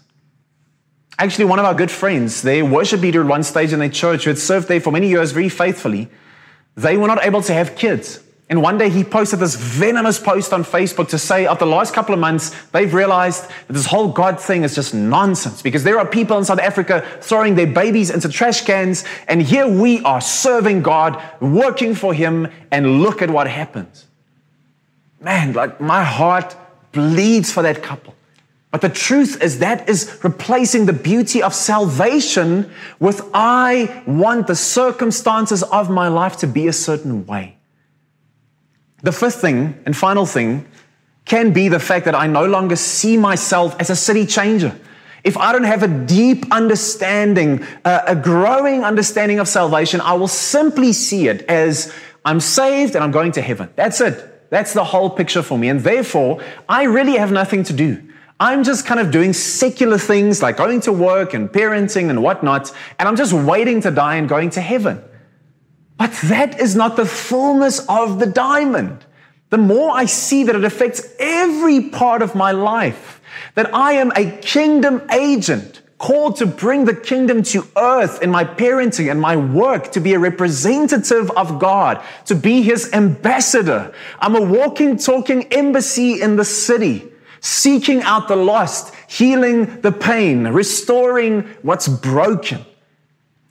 Actually, 1.20 1.44
one 1.44 1.58
of 1.58 1.66
our 1.66 1.74
good 1.74 1.90
friends, 1.90 2.40
their 2.40 2.64
worship 2.64 3.02
leader 3.02 3.20
at 3.20 3.26
one 3.26 3.42
stage 3.42 3.74
in 3.74 3.78
their 3.78 3.90
church, 3.90 4.24
who 4.24 4.30
had 4.30 4.38
served 4.38 4.68
there 4.68 4.80
for 4.80 4.90
many 4.90 5.08
years 5.08 5.32
very 5.32 5.50
faithfully, 5.50 6.08
They 6.76 6.96
were 6.96 7.06
not 7.06 7.24
able 7.24 7.42
to 7.42 7.52
have 7.52 7.76
kids. 7.76 8.20
And 8.48 8.62
one 8.62 8.78
day 8.78 8.88
he 8.88 9.04
posted 9.04 9.38
this 9.38 9.54
venomous 9.54 10.18
post 10.18 10.52
on 10.52 10.64
Facebook 10.64 11.08
to 11.10 11.18
say, 11.18 11.46
of 11.46 11.58
the 11.58 11.66
last 11.66 11.94
couple 11.94 12.14
of 12.14 12.20
months, 12.20 12.50
they've 12.72 12.92
realized 12.92 13.48
that 13.66 13.72
this 13.74 13.86
whole 13.86 14.08
God 14.08 14.40
thing 14.40 14.64
is 14.64 14.74
just 14.74 14.92
nonsense 14.92 15.62
because 15.62 15.84
there 15.84 15.98
are 16.00 16.06
people 16.06 16.36
in 16.36 16.44
South 16.44 16.58
Africa 16.58 17.06
throwing 17.20 17.54
their 17.54 17.68
babies 17.68 18.10
into 18.10 18.28
trash 18.28 18.64
cans, 18.64 19.04
and 19.28 19.40
here 19.40 19.68
we 19.68 20.02
are 20.02 20.20
serving 20.20 20.82
God, 20.82 21.22
working 21.40 21.94
for 21.94 22.12
Him, 22.12 22.48
and 22.72 23.02
look 23.02 23.22
at 23.22 23.30
what 23.30 23.46
happens. 23.46 24.06
Man, 25.20 25.52
like 25.52 25.80
my 25.80 26.02
heart 26.02 26.56
bleeds 26.90 27.52
for 27.52 27.62
that 27.62 27.82
couple. 27.82 28.14
But 28.70 28.82
the 28.82 28.88
truth 28.88 29.42
is 29.42 29.58
that 29.58 29.88
is 29.88 30.20
replacing 30.22 30.86
the 30.86 30.92
beauty 30.92 31.42
of 31.42 31.54
salvation 31.54 32.70
with 33.00 33.28
I 33.34 34.02
want 34.06 34.46
the 34.46 34.54
circumstances 34.54 35.62
of 35.64 35.90
my 35.90 36.06
life 36.06 36.36
to 36.38 36.46
be 36.46 36.68
a 36.68 36.72
certain 36.72 37.26
way. 37.26 37.56
The 39.02 39.12
fifth 39.12 39.40
thing 39.40 39.82
and 39.86 39.96
final 39.96 40.24
thing 40.24 40.66
can 41.24 41.52
be 41.52 41.68
the 41.68 41.80
fact 41.80 42.04
that 42.04 42.14
I 42.14 42.26
no 42.26 42.44
longer 42.44 42.76
see 42.76 43.16
myself 43.16 43.74
as 43.80 43.90
a 43.90 43.96
city 43.96 44.24
changer. 44.24 44.78
If 45.24 45.36
I 45.36 45.52
don't 45.52 45.64
have 45.64 45.82
a 45.82 45.88
deep 45.88 46.46
understanding, 46.50 47.66
a 47.84 48.16
growing 48.16 48.84
understanding 48.84 49.38
of 49.38 49.48
salvation, 49.48 50.00
I 50.00 50.14
will 50.14 50.28
simply 50.28 50.92
see 50.92 51.28
it 51.28 51.42
as 51.42 51.92
I'm 52.24 52.40
saved 52.40 52.94
and 52.94 53.02
I'm 53.02 53.10
going 53.10 53.32
to 53.32 53.42
heaven. 53.42 53.68
That's 53.74 54.00
it. 54.00 54.48
That's 54.50 54.72
the 54.72 54.84
whole 54.84 55.10
picture 55.10 55.42
for 55.42 55.58
me. 55.58 55.68
And 55.68 55.80
therefore, 55.80 56.42
I 56.68 56.84
really 56.84 57.16
have 57.16 57.32
nothing 57.32 57.64
to 57.64 57.72
do. 57.72 58.02
I'm 58.40 58.64
just 58.64 58.87
kind 58.87 58.99
of 58.99 59.11
doing 59.11 59.35
secular 59.35 59.99
things 59.99 60.40
like 60.40 60.56
going 60.56 60.80
to 60.82 60.92
work 60.92 61.35
and 61.35 61.50
parenting 61.50 62.09
and 62.09 62.23
whatnot, 62.23 62.73
and 62.99 63.06
I'm 63.06 63.16
just 63.16 63.35
waiting 63.35 63.82
to 63.82 63.90
die 63.90 64.16
and 64.16 64.26
going 64.26 64.49
to 64.50 64.62
heaven. 64.62 65.04
But 65.99 66.12
that 66.25 66.59
is 66.59 66.75
not 66.75 66.97
the 66.97 67.04
fullness 67.04 67.87
of 67.87 68.18
the 68.18 68.25
diamond. 68.25 69.04
The 69.50 69.59
more 69.59 69.90
I 69.90 70.06
see 70.06 70.44
that 70.44 70.56
it 70.56 70.64
affects 70.64 71.06
every 71.18 71.90
part 71.90 72.23
of 72.23 72.35
my 72.35 72.52
life, 72.52 73.20
that 73.56 73.75
I 73.75 73.92
am 73.92 74.11
a 74.16 74.30
kingdom 74.38 75.02
agent 75.12 75.82
called 75.99 76.37
to 76.37 76.47
bring 76.47 76.87
the 76.87 76.97
kingdom 76.97 77.42
to 77.42 77.66
earth 77.76 78.23
in 78.23 78.30
my 78.30 78.42
parenting 78.42 79.11
and 79.11 79.20
my 79.20 79.37
work, 79.37 79.92
to 79.92 80.00
be 80.00 80.14
a 80.14 80.18
representative 80.18 81.30
of 81.32 81.59
God, 81.59 82.02
to 82.25 82.35
be 82.35 82.62
his 82.62 82.90
ambassador. 82.94 83.92
I'm 84.18 84.35
a 84.35 84.40
walking, 84.40 84.97
talking 84.97 85.52
embassy 85.52 86.23
in 86.23 86.37
the 86.37 86.44
city, 86.47 87.12
seeking 87.40 88.02
out 88.02 88.28
the 88.28 88.37
lost, 88.37 88.94
healing 89.09 89.80
the 89.80 89.92
pain, 89.92 90.49
restoring 90.49 91.42
what's 91.62 91.88
broken. 91.88 92.64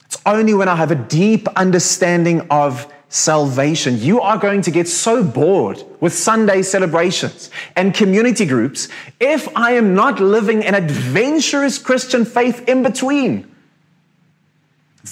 It's 0.05 0.21
only 0.25 0.53
when 0.53 0.67
I 0.67 0.75
have 0.75 0.91
a 0.91 0.95
deep 0.95 1.47
understanding 1.49 2.47
of 2.49 2.91
salvation. 3.09 3.97
You 3.99 4.21
are 4.21 4.37
going 4.37 4.61
to 4.63 4.71
get 4.71 4.87
so 4.87 5.23
bored 5.23 5.83
with 5.99 6.13
Sunday 6.13 6.61
celebrations 6.61 7.49
and 7.75 7.93
community 7.93 8.45
groups 8.45 8.87
if 9.19 9.47
I 9.55 9.73
am 9.73 9.95
not 9.95 10.19
living 10.19 10.63
an 10.63 10.75
adventurous 10.75 11.77
Christian 11.77 12.23
faith 12.23 12.67
in 12.69 12.83
between. 12.83 13.53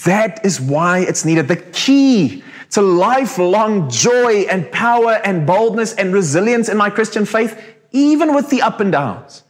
That 0.06 0.46
is 0.46 0.62
why 0.62 1.00
it's 1.00 1.26
needed. 1.26 1.48
The 1.48 1.56
key 1.56 2.44
to 2.72 2.82
lifelong 2.82 3.90
joy 3.90 4.46
and 4.50 4.72
power 4.72 5.14
and 5.24 5.48
boldness 5.48 5.94
and 5.94 6.14
resilience 6.14 6.70
in 6.70 6.78
my 6.78 6.90
Christian 6.90 7.26
faith, 7.26 7.60
even 7.92 8.34
with 8.34 8.50
the 8.50 8.62
up 8.62 8.80
and 8.80 8.92
downs, 8.92 9.44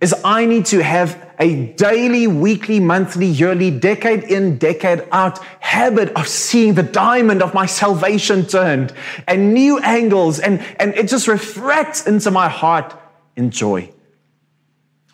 is 0.00 0.14
I 0.24 0.46
need 0.46 0.66
to 0.66 0.82
have 0.82 1.32
a 1.38 1.66
daily, 1.74 2.26
weekly, 2.26 2.80
monthly, 2.80 3.26
yearly, 3.26 3.70
decade 3.70 4.24
in, 4.24 4.58
decade 4.58 5.06
out 5.12 5.38
habit 5.60 6.10
of 6.14 6.26
seeing 6.26 6.74
the 6.74 6.82
diamond 6.82 7.42
of 7.42 7.54
my 7.54 7.66
salvation 7.66 8.44
turned 8.44 8.92
and 9.28 9.54
new 9.54 9.78
angles, 9.78 10.40
and, 10.40 10.60
and 10.80 10.94
it 10.94 11.08
just 11.08 11.28
refracts 11.28 12.06
into 12.06 12.30
my 12.30 12.48
heart 12.48 12.94
in 13.36 13.50
joy. 13.50 13.90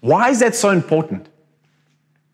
Why 0.00 0.30
is 0.30 0.40
that 0.40 0.54
so 0.54 0.70
important? 0.70 1.28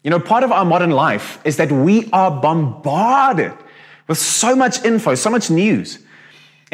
You 0.05 0.11
know, 0.11 0.21
part 0.21 0.45
of 0.45 0.53
our 0.53 0.65
modern 0.65 0.91
life 0.91 1.41
is 1.45 1.57
that 1.57 1.73
we 1.73 2.09
are 2.13 2.31
bombarded 2.31 3.55
with 4.07 4.19
so 4.19 4.55
much 4.55 4.85
info, 4.85 5.15
so 5.15 5.31
much 5.31 5.51
news. 5.51 5.99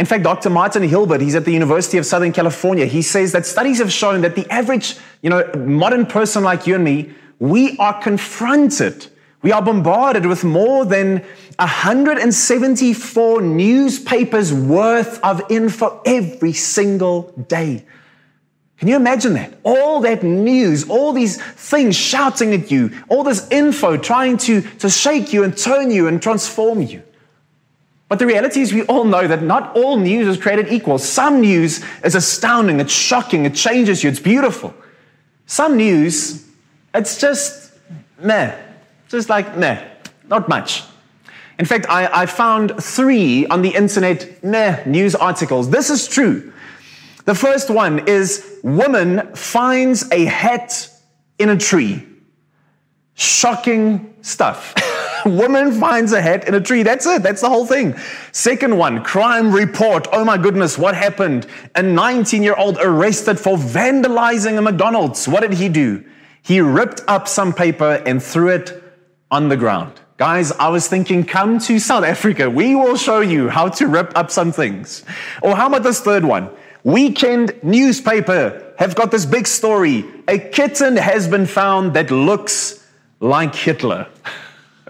In 0.00 0.06
fact, 0.06 0.24
Dr. 0.24 0.48
Martin 0.48 0.82
Hilbert, 0.82 1.20
he's 1.20 1.34
at 1.34 1.44
the 1.44 1.52
University 1.52 1.98
of 1.98 2.06
Southern 2.06 2.32
California. 2.32 2.86
He 2.86 3.02
says 3.02 3.32
that 3.32 3.44
studies 3.44 3.80
have 3.80 3.92
shown 3.92 4.22
that 4.22 4.34
the 4.34 4.50
average, 4.50 4.96
you 5.20 5.28
know, 5.28 5.44
modern 5.54 6.06
person 6.06 6.42
like 6.42 6.66
you 6.66 6.76
and 6.76 6.82
me, 6.82 7.12
we 7.38 7.76
are 7.76 8.00
confronted, 8.00 9.08
we 9.42 9.52
are 9.52 9.60
bombarded 9.60 10.24
with 10.24 10.42
more 10.42 10.86
than 10.86 11.18
174 11.58 13.42
newspapers 13.42 14.54
worth 14.54 15.22
of 15.22 15.42
info 15.50 16.00
every 16.06 16.54
single 16.54 17.34
day. 17.48 17.84
Can 18.78 18.88
you 18.88 18.96
imagine 18.96 19.34
that? 19.34 19.52
All 19.64 20.00
that 20.00 20.22
news, 20.22 20.88
all 20.88 21.12
these 21.12 21.36
things 21.42 21.94
shouting 21.94 22.54
at 22.54 22.70
you, 22.70 22.90
all 23.10 23.22
this 23.22 23.46
info 23.50 23.98
trying 23.98 24.38
to, 24.38 24.62
to 24.78 24.88
shake 24.88 25.34
you 25.34 25.44
and 25.44 25.54
turn 25.54 25.90
you 25.90 26.06
and 26.06 26.22
transform 26.22 26.80
you. 26.80 27.02
But 28.10 28.18
the 28.18 28.26
reality 28.26 28.60
is, 28.60 28.74
we 28.74 28.82
all 28.82 29.04
know 29.04 29.28
that 29.28 29.40
not 29.40 29.76
all 29.76 29.96
news 29.96 30.26
is 30.26 30.36
created 30.36 30.72
equal. 30.72 30.98
Some 30.98 31.40
news 31.40 31.84
is 32.02 32.16
astounding, 32.16 32.80
it's 32.80 32.92
shocking, 32.92 33.44
it 33.44 33.54
changes 33.54 34.02
you, 34.02 34.10
it's 34.10 34.18
beautiful. 34.18 34.74
Some 35.46 35.76
news, 35.76 36.44
it's 36.92 37.20
just 37.20 37.72
meh, 38.18 38.52
just 39.08 39.28
like 39.28 39.56
meh, 39.56 39.80
not 40.28 40.48
much. 40.48 40.82
In 41.60 41.66
fact, 41.66 41.86
I, 41.88 42.22
I 42.22 42.26
found 42.26 42.82
three 42.82 43.46
on 43.46 43.62
the 43.62 43.68
internet 43.68 44.42
meh 44.42 44.82
news 44.86 45.14
articles. 45.14 45.70
This 45.70 45.88
is 45.88 46.08
true. 46.08 46.52
The 47.26 47.36
first 47.36 47.70
one 47.70 48.08
is 48.08 48.58
woman 48.64 49.36
finds 49.36 50.10
a 50.10 50.24
hat 50.24 50.90
in 51.38 51.48
a 51.48 51.56
tree. 51.56 52.04
Shocking 53.14 54.16
stuff. 54.22 54.74
Woman 55.26 55.78
finds 55.78 56.12
a 56.12 56.20
hat 56.20 56.46
in 56.48 56.54
a 56.54 56.60
tree. 56.60 56.82
That's 56.82 57.06
it. 57.06 57.22
That's 57.22 57.40
the 57.40 57.48
whole 57.48 57.66
thing. 57.66 57.94
Second 58.32 58.76
one, 58.76 59.02
crime 59.02 59.52
report. 59.52 60.06
Oh 60.12 60.24
my 60.24 60.38
goodness, 60.38 60.78
what 60.78 60.94
happened? 60.94 61.46
A 61.74 61.82
19 61.82 62.42
year 62.42 62.54
old 62.54 62.78
arrested 62.78 63.38
for 63.38 63.56
vandalizing 63.56 64.58
a 64.58 64.62
McDonald's. 64.62 65.26
What 65.28 65.40
did 65.40 65.54
he 65.54 65.68
do? 65.68 66.04
He 66.42 66.60
ripped 66.60 67.02
up 67.06 67.28
some 67.28 67.52
paper 67.52 68.02
and 68.06 68.22
threw 68.22 68.48
it 68.48 68.82
on 69.30 69.48
the 69.48 69.56
ground. 69.56 70.00
Guys, 70.16 70.52
I 70.52 70.68
was 70.68 70.86
thinking, 70.86 71.24
come 71.24 71.58
to 71.60 71.78
South 71.78 72.04
Africa. 72.04 72.50
We 72.50 72.74
will 72.74 72.96
show 72.96 73.20
you 73.20 73.48
how 73.48 73.68
to 73.70 73.86
rip 73.86 74.12
up 74.16 74.30
some 74.30 74.52
things. 74.52 75.02
Or 75.42 75.56
how 75.56 75.68
about 75.68 75.82
this 75.82 76.00
third 76.00 76.24
one? 76.24 76.50
Weekend 76.84 77.54
newspaper 77.62 78.74
have 78.78 78.94
got 78.94 79.10
this 79.10 79.24
big 79.26 79.46
story. 79.46 80.04
A 80.28 80.38
kitten 80.38 80.96
has 80.96 81.28
been 81.28 81.46
found 81.46 81.94
that 81.94 82.10
looks 82.10 82.86
like 83.20 83.54
Hitler. 83.54 84.08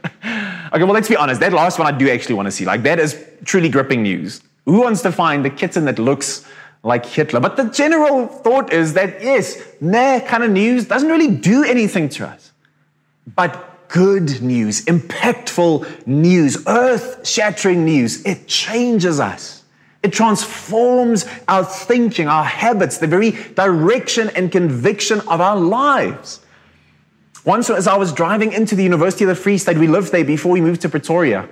okay, 0.72 0.84
well, 0.84 0.92
let's 0.92 1.08
be 1.08 1.16
honest. 1.16 1.40
That 1.40 1.52
last 1.52 1.78
one 1.78 1.92
I 1.92 1.96
do 1.96 2.10
actually 2.10 2.34
want 2.34 2.46
to 2.46 2.52
see. 2.52 2.64
Like, 2.64 2.82
that 2.82 2.98
is 2.98 3.24
truly 3.44 3.68
gripping 3.68 4.02
news. 4.02 4.42
Who 4.64 4.82
wants 4.82 5.02
to 5.02 5.12
find 5.12 5.44
the 5.44 5.50
kitten 5.50 5.84
that 5.86 5.98
looks 5.98 6.44
like 6.82 7.04
Hitler? 7.06 7.40
But 7.40 7.56
the 7.56 7.64
general 7.64 8.26
thought 8.26 8.72
is 8.72 8.94
that, 8.94 9.22
yes, 9.22 9.62
that 9.80 10.26
kind 10.26 10.44
of 10.44 10.50
news 10.50 10.86
doesn't 10.86 11.08
really 11.08 11.34
do 11.34 11.64
anything 11.64 12.08
to 12.10 12.26
us. 12.26 12.52
But 13.34 13.88
good 13.88 14.40
news, 14.40 14.84
impactful 14.84 16.06
news, 16.06 16.64
earth 16.66 17.26
shattering 17.26 17.84
news, 17.84 18.24
it 18.24 18.46
changes 18.46 19.20
us. 19.20 19.64
It 20.02 20.12
transforms 20.12 21.26
our 21.46 21.64
thinking, 21.64 22.26
our 22.26 22.44
habits, 22.44 22.98
the 22.98 23.06
very 23.06 23.32
direction 23.32 24.30
and 24.30 24.50
conviction 24.50 25.20
of 25.22 25.40
our 25.40 25.56
lives. 25.56 26.40
Once, 27.44 27.70
as 27.70 27.86
I 27.86 27.96
was 27.96 28.12
driving 28.12 28.52
into 28.52 28.74
the 28.74 28.82
University 28.82 29.24
of 29.24 29.28
the 29.28 29.34
Free 29.34 29.56
State, 29.56 29.78
we 29.78 29.88
lived 29.88 30.12
there 30.12 30.24
before 30.24 30.52
we 30.52 30.60
moved 30.60 30.82
to 30.82 30.88
Pretoria. 30.88 31.48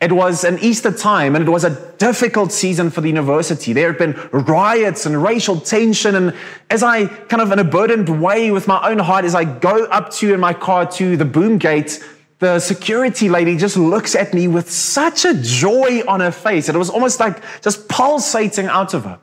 It 0.00 0.12
was 0.12 0.44
an 0.44 0.58
Easter 0.60 0.92
time 0.92 1.34
and 1.34 1.46
it 1.46 1.50
was 1.50 1.64
a 1.64 1.92
difficult 1.98 2.52
season 2.52 2.90
for 2.90 3.00
the 3.00 3.08
university. 3.08 3.72
There 3.72 3.92
had 3.92 3.98
been 3.98 4.28
riots 4.32 5.06
and 5.06 5.20
racial 5.20 5.60
tension. 5.60 6.14
And 6.14 6.34
as 6.70 6.82
I 6.82 7.06
kind 7.06 7.42
of 7.42 7.50
in 7.50 7.58
a 7.58 7.64
burdened 7.64 8.22
way 8.22 8.50
with 8.50 8.68
my 8.68 8.80
own 8.88 8.98
heart, 8.98 9.24
as 9.24 9.34
I 9.34 9.44
go 9.44 9.86
up 9.86 10.10
to 10.14 10.32
in 10.32 10.40
my 10.40 10.54
car 10.54 10.86
to 10.92 11.16
the 11.16 11.24
boom 11.24 11.58
gate, 11.58 12.04
the 12.38 12.60
security 12.60 13.28
lady 13.28 13.56
just 13.56 13.76
looks 13.76 14.14
at 14.14 14.32
me 14.32 14.46
with 14.46 14.70
such 14.70 15.24
a 15.24 15.34
joy 15.34 16.02
on 16.06 16.20
her 16.20 16.30
face. 16.30 16.68
It 16.68 16.76
was 16.76 16.90
almost 16.90 17.18
like 17.18 17.42
just 17.62 17.88
pulsating 17.88 18.66
out 18.66 18.94
of 18.94 19.04
her. 19.04 19.18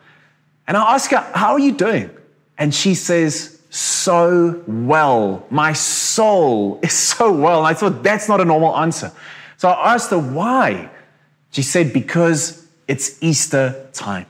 And 0.68 0.76
I 0.76 0.96
ask 0.96 1.12
her, 1.12 1.22
How 1.34 1.54
are 1.54 1.60
you 1.60 1.72
doing? 1.72 2.10
And 2.58 2.76
she 2.76 2.96
says, 2.96 3.56
so 3.76 4.64
well. 4.68 5.46
My 5.50 5.74
soul 6.16 6.80
is 6.82 6.94
so 6.94 7.32
well. 7.32 7.60
And 7.60 7.68
I 7.68 7.74
thought 7.80 8.04
that's 8.04 8.28
not 8.28 8.40
a 8.42 8.46
normal 8.46 8.76
answer. 8.78 9.12
So 9.58 9.70
I 9.70 9.94
asked 9.94 10.12
her 10.12 10.20
why. 10.20 10.90
She 11.52 11.62
said, 11.62 11.94
because 11.94 12.68
it's 12.88 13.22
Easter 13.22 13.88
time. 13.94 14.26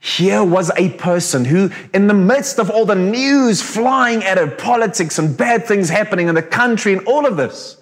Here 0.00 0.44
was 0.44 0.70
a 0.76 0.90
person 0.90 1.44
who, 1.44 1.70
in 1.92 2.06
the 2.06 2.14
midst 2.14 2.58
of 2.58 2.70
all 2.70 2.86
the 2.86 2.94
news 2.94 3.60
flying 3.60 4.22
at 4.22 4.38
her, 4.38 4.46
politics 4.46 5.18
and 5.18 5.36
bad 5.36 5.66
things 5.66 5.88
happening 5.88 6.28
in 6.28 6.34
the 6.34 6.42
country 6.42 6.92
and 6.92 7.06
all 7.06 7.26
of 7.26 7.36
this, 7.36 7.78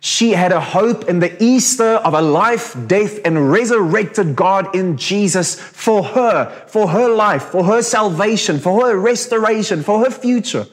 She 0.00 0.30
had 0.30 0.52
a 0.52 0.60
hope 0.60 1.08
in 1.08 1.18
the 1.18 1.42
Easter 1.42 1.96
of 2.06 2.14
a 2.14 2.22
life, 2.22 2.76
death, 2.86 3.18
and 3.24 3.50
resurrected 3.50 4.36
God 4.36 4.74
in 4.74 4.96
Jesus 4.96 5.58
for 5.58 6.04
her, 6.04 6.64
for 6.68 6.88
her 6.88 7.08
life, 7.08 7.44
for 7.44 7.64
her 7.64 7.82
salvation, 7.82 8.60
for 8.60 8.86
her 8.86 8.96
restoration, 8.96 9.82
for 9.82 10.04
her 10.04 10.10
future. 10.10 10.66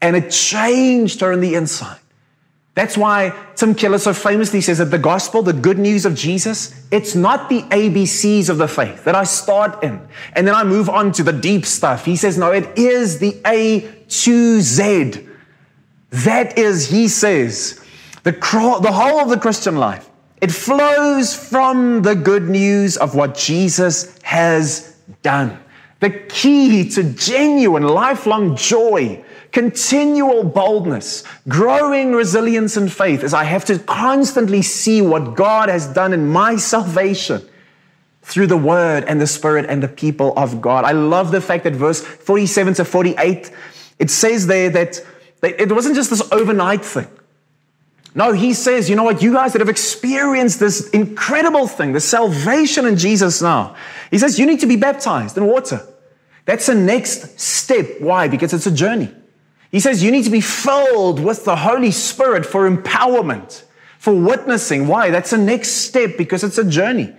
And 0.00 0.16
it 0.16 0.30
changed 0.30 1.20
her 1.20 1.32
in 1.32 1.40
the 1.40 1.54
inside. 1.54 1.98
That's 2.74 2.96
why 2.96 3.36
Tim 3.56 3.74
Keller 3.74 3.98
so 3.98 4.14
famously 4.14 4.60
says 4.60 4.78
that 4.78 4.86
the 4.86 4.98
gospel, 4.98 5.42
the 5.42 5.52
good 5.52 5.78
news 5.78 6.06
of 6.06 6.14
Jesus, 6.14 6.86
it's 6.90 7.14
not 7.14 7.48
the 7.48 7.62
ABCs 7.62 8.48
of 8.48 8.58
the 8.58 8.68
faith 8.68 9.04
that 9.04 9.14
I 9.14 9.24
start 9.24 9.82
in 9.82 10.00
and 10.34 10.46
then 10.46 10.54
I 10.54 10.64
move 10.64 10.88
on 10.88 11.12
to 11.12 11.22
the 11.22 11.32
deep 11.32 11.66
stuff. 11.66 12.04
He 12.04 12.16
says, 12.16 12.38
no, 12.38 12.52
it 12.52 12.78
is 12.78 13.18
the 13.18 13.38
A 13.44 13.80
to 14.08 14.60
Z. 14.60 15.26
That 16.10 16.58
is, 16.58 16.88
he 16.88 17.08
says, 17.08 17.84
the, 18.22 18.32
the 18.32 18.92
whole 18.92 19.20
of 19.20 19.28
the 19.28 19.38
Christian 19.38 19.76
life. 19.76 20.08
It 20.40 20.50
flows 20.50 21.34
from 21.34 22.02
the 22.02 22.14
good 22.14 22.48
news 22.48 22.96
of 22.96 23.14
what 23.14 23.36
Jesus 23.36 24.18
has 24.22 24.96
done. 25.22 25.62
The 25.98 26.10
key 26.10 26.88
to 26.90 27.02
genuine 27.02 27.82
lifelong 27.82 28.56
joy 28.56 29.22
continual 29.52 30.44
boldness, 30.44 31.24
growing 31.48 32.12
resilience 32.12 32.76
and 32.76 32.92
faith 32.92 33.24
as 33.24 33.34
I 33.34 33.44
have 33.44 33.64
to 33.66 33.78
constantly 33.78 34.62
see 34.62 35.02
what 35.02 35.34
God 35.34 35.68
has 35.68 35.86
done 35.86 36.12
in 36.12 36.28
my 36.28 36.56
salvation 36.56 37.42
through 38.22 38.46
the 38.46 38.56
word 38.56 39.04
and 39.04 39.20
the 39.20 39.26
spirit 39.26 39.66
and 39.68 39.82
the 39.82 39.88
people 39.88 40.32
of 40.36 40.60
God. 40.60 40.84
I 40.84 40.92
love 40.92 41.32
the 41.32 41.40
fact 41.40 41.64
that 41.64 41.74
verse 41.74 42.00
47 42.00 42.74
to 42.74 42.84
48, 42.84 43.50
it 43.98 44.10
says 44.10 44.46
there 44.46 44.70
that 44.70 45.00
it 45.42 45.72
wasn't 45.72 45.96
just 45.96 46.10
this 46.10 46.30
overnight 46.30 46.84
thing. 46.84 47.08
No, 48.14 48.32
he 48.32 48.54
says, 48.54 48.90
you 48.90 48.96
know 48.96 49.04
what, 49.04 49.22
you 49.22 49.32
guys 49.32 49.52
that 49.52 49.60
have 49.60 49.68
experienced 49.68 50.58
this 50.58 50.90
incredible 50.90 51.68
thing, 51.68 51.92
the 51.92 52.00
salvation 52.00 52.84
in 52.84 52.96
Jesus 52.96 53.40
now, 53.40 53.76
he 54.10 54.18
says, 54.18 54.38
you 54.38 54.46
need 54.46 54.60
to 54.60 54.66
be 54.66 54.76
baptized 54.76 55.36
in 55.38 55.46
water. 55.46 55.86
That's 56.44 56.66
the 56.66 56.74
next 56.74 57.38
step. 57.38 58.00
Why? 58.00 58.26
Because 58.26 58.52
it's 58.52 58.66
a 58.66 58.72
journey. 58.72 59.14
He 59.70 59.80
says 59.80 60.02
you 60.02 60.10
need 60.10 60.24
to 60.24 60.30
be 60.30 60.40
filled 60.40 61.20
with 61.20 61.44
the 61.44 61.56
Holy 61.56 61.90
Spirit 61.90 62.44
for 62.44 62.68
empowerment, 62.68 63.62
for 63.98 64.12
witnessing. 64.12 64.88
Why? 64.88 65.10
That's 65.10 65.30
the 65.30 65.38
next 65.38 65.68
step 65.68 66.16
because 66.18 66.42
it's 66.42 66.58
a 66.58 66.64
journey. 66.64 67.14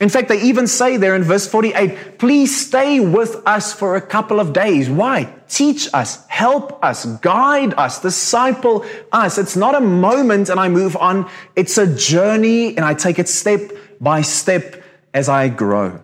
In 0.00 0.08
fact, 0.08 0.28
they 0.28 0.40
even 0.42 0.68
say 0.68 0.96
there 0.96 1.16
in 1.16 1.24
verse 1.24 1.48
48, 1.48 2.18
please 2.18 2.66
stay 2.66 3.00
with 3.00 3.42
us 3.46 3.72
for 3.72 3.96
a 3.96 4.00
couple 4.00 4.38
of 4.38 4.52
days. 4.52 4.88
Why? 4.88 5.32
Teach 5.48 5.92
us, 5.92 6.24
help 6.28 6.84
us, 6.84 7.04
guide 7.04 7.74
us, 7.74 8.00
disciple 8.00 8.84
us. 9.10 9.38
It's 9.38 9.56
not 9.56 9.74
a 9.74 9.80
moment 9.80 10.50
and 10.50 10.60
I 10.60 10.68
move 10.68 10.96
on. 10.96 11.28
It's 11.56 11.78
a 11.78 11.92
journey 11.92 12.76
and 12.76 12.80
I 12.80 12.94
take 12.94 13.18
it 13.18 13.28
step 13.28 13.72
by 14.00 14.22
step 14.22 14.84
as 15.12 15.28
I 15.28 15.48
grow. 15.48 16.00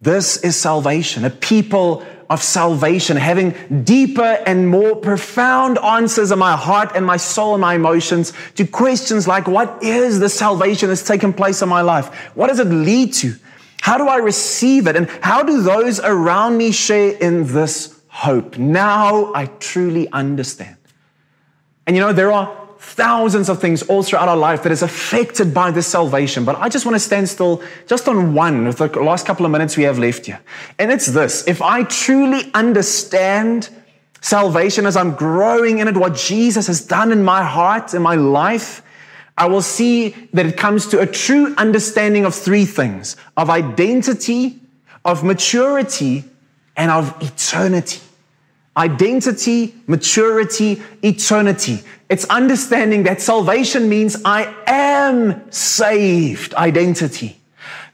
This 0.00 0.36
is 0.36 0.54
salvation, 0.54 1.24
a 1.24 1.30
people 1.30 2.06
of 2.30 2.42
salvation, 2.42 3.16
having 3.16 3.54
deeper 3.84 4.22
and 4.46 4.68
more 4.68 4.96
profound 4.96 5.78
answers 5.78 6.30
in 6.30 6.38
my 6.38 6.56
heart 6.56 6.92
and 6.94 7.04
my 7.04 7.16
soul 7.16 7.54
and 7.54 7.60
my 7.60 7.74
emotions 7.74 8.32
to 8.56 8.66
questions 8.66 9.28
like, 9.28 9.46
what 9.46 9.82
is 9.82 10.20
the 10.20 10.28
salvation 10.28 10.88
that's 10.88 11.06
taken 11.06 11.32
place 11.32 11.62
in 11.62 11.68
my 11.68 11.80
life? 11.80 12.14
What 12.34 12.48
does 12.48 12.58
it 12.58 12.68
lead 12.68 13.12
to? 13.14 13.34
How 13.80 13.98
do 13.98 14.08
I 14.08 14.16
receive 14.16 14.86
it? 14.86 14.96
And 14.96 15.08
how 15.20 15.42
do 15.42 15.62
those 15.62 16.00
around 16.00 16.56
me 16.56 16.72
share 16.72 17.16
in 17.18 17.46
this 17.52 18.00
hope? 18.08 18.56
Now 18.56 19.32
I 19.34 19.46
truly 19.46 20.08
understand. 20.10 20.76
And 21.86 21.94
you 21.94 22.00
know, 22.00 22.12
there 22.12 22.32
are 22.32 22.63
thousands 22.84 23.48
of 23.48 23.60
things 23.60 23.82
all 23.82 24.02
throughout 24.02 24.28
our 24.28 24.36
life 24.36 24.62
that 24.62 24.70
is 24.70 24.82
affected 24.82 25.52
by 25.52 25.70
this 25.70 25.86
salvation. 25.86 26.44
But 26.44 26.56
I 26.58 26.68
just 26.68 26.86
want 26.86 26.94
to 26.94 27.00
stand 27.00 27.28
still 27.28 27.62
just 27.86 28.08
on 28.08 28.34
one 28.34 28.66
with 28.66 28.78
the 28.78 28.88
last 29.00 29.26
couple 29.26 29.44
of 29.44 29.52
minutes 29.52 29.76
we 29.76 29.84
have 29.84 29.98
left 29.98 30.26
here. 30.26 30.40
And 30.78 30.92
it's 30.92 31.06
this 31.06 31.46
if 31.48 31.60
I 31.60 31.84
truly 31.84 32.50
understand 32.54 33.68
salvation 34.20 34.86
as 34.86 34.96
I'm 34.96 35.14
growing 35.14 35.78
in 35.78 35.88
it, 35.88 35.96
what 35.96 36.14
Jesus 36.14 36.66
has 36.66 36.80
done 36.80 37.10
in 37.10 37.24
my 37.24 37.42
heart, 37.42 37.94
in 37.94 38.02
my 38.02 38.14
life, 38.14 38.82
I 39.36 39.46
will 39.46 39.62
see 39.62 40.10
that 40.32 40.46
it 40.46 40.56
comes 40.56 40.86
to 40.88 41.00
a 41.00 41.06
true 41.06 41.54
understanding 41.56 42.24
of 42.24 42.34
three 42.34 42.64
things 42.64 43.16
of 43.36 43.50
identity, 43.50 44.60
of 45.04 45.24
maturity, 45.24 46.24
and 46.76 46.90
of 46.90 47.20
eternity. 47.20 48.00
Identity, 48.76 49.74
maturity, 49.86 50.82
eternity. 51.02 51.82
It's 52.08 52.24
understanding 52.24 53.04
that 53.04 53.20
salvation 53.20 53.88
means 53.88 54.20
I 54.24 54.52
am 54.66 55.50
saved, 55.52 56.54
identity. 56.54 57.40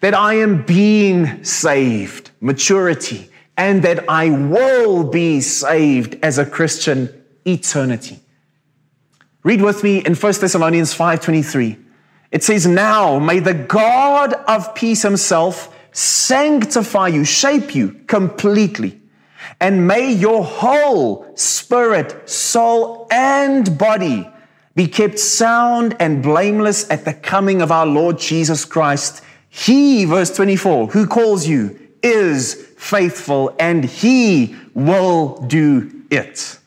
That 0.00 0.14
I 0.14 0.34
am 0.34 0.62
being 0.62 1.44
saved, 1.44 2.30
maturity. 2.40 3.30
And 3.56 3.82
that 3.82 4.08
I 4.08 4.30
will 4.30 5.04
be 5.04 5.42
saved 5.42 6.16
as 6.22 6.38
a 6.38 6.46
Christian, 6.46 7.10
eternity. 7.44 8.20
Read 9.42 9.60
with 9.62 9.82
me 9.82 9.98
in 9.98 10.14
1 10.14 10.40
Thessalonians 10.40 10.94
5:23. 10.94 11.78
It 12.30 12.42
says, 12.42 12.66
"Now 12.66 13.18
may 13.18 13.38
the 13.38 13.54
God 13.54 14.34
of 14.46 14.74
peace 14.74 15.02
himself 15.02 15.68
sanctify 15.92 17.08
you, 17.08 17.24
shape 17.24 17.74
you 17.74 17.96
completely." 18.06 18.99
And 19.58 19.86
may 19.86 20.12
your 20.12 20.44
whole 20.44 21.26
spirit, 21.34 22.28
soul, 22.28 23.08
and 23.10 23.76
body 23.76 24.30
be 24.74 24.86
kept 24.86 25.18
sound 25.18 25.96
and 25.98 26.22
blameless 26.22 26.88
at 26.90 27.04
the 27.04 27.12
coming 27.12 27.60
of 27.60 27.72
our 27.72 27.86
Lord 27.86 28.18
Jesus 28.18 28.64
Christ. 28.64 29.22
He, 29.48 30.04
verse 30.04 30.34
24, 30.34 30.88
who 30.88 31.06
calls 31.06 31.46
you 31.46 31.78
is 32.02 32.54
faithful 32.78 33.54
and 33.58 33.84
he 33.84 34.56
will 34.74 35.36
do 35.46 36.04
it. 36.10 36.58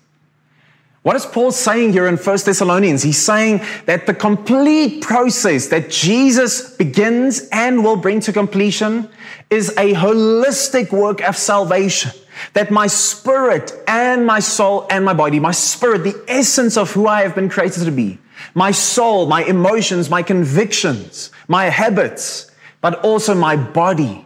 What 1.02 1.18
is 1.18 1.26
Paul 1.26 1.52
saying 1.52 1.92
here 1.92 2.08
in 2.08 2.16
1 2.16 2.38
Thessalonians? 2.46 3.04
He's 3.04 3.22
saying 3.22 3.62
that 3.88 4.06
the 4.06 4.14
complete 4.14 5.02
process 5.02 5.68
that 5.68 5.90
Jesus 5.90 6.76
begins 6.78 7.50
and 7.52 7.84
will 7.84 7.98
bring 7.98 8.22
to 8.22 8.32
completion 8.32 9.10
is 9.50 9.70
a 9.72 9.94
holistic 9.94 10.92
work 10.94 11.22
of 11.22 11.36
salvation 11.36 12.12
that 12.54 12.72
my 12.72 12.88
spirit 12.88 13.72
and 13.88 14.26
my 14.26 14.40
soul 14.40 14.88
and 14.90 15.06
my 15.06 15.14
body, 15.14 15.40
my 15.40 15.52
spirit, 15.52 16.04
the 16.04 16.24
essence 16.28 16.78
of 16.78 16.92
who 16.92 17.08
I 17.08 17.22
have 17.22 17.36
been 17.36 17.50
created 17.50 17.86
to 17.86 17.92
be, 17.92 18.20
my 18.54 18.72
soul, 18.72 19.26
my 19.26 19.44
emotions, 19.44 20.10
my 20.10 20.24
convictions, 20.24 21.32
my 21.48 21.66
habits, 21.66 22.52
but 22.82 23.04
also 23.04 23.34
my 23.34 23.56
body. 23.56 24.26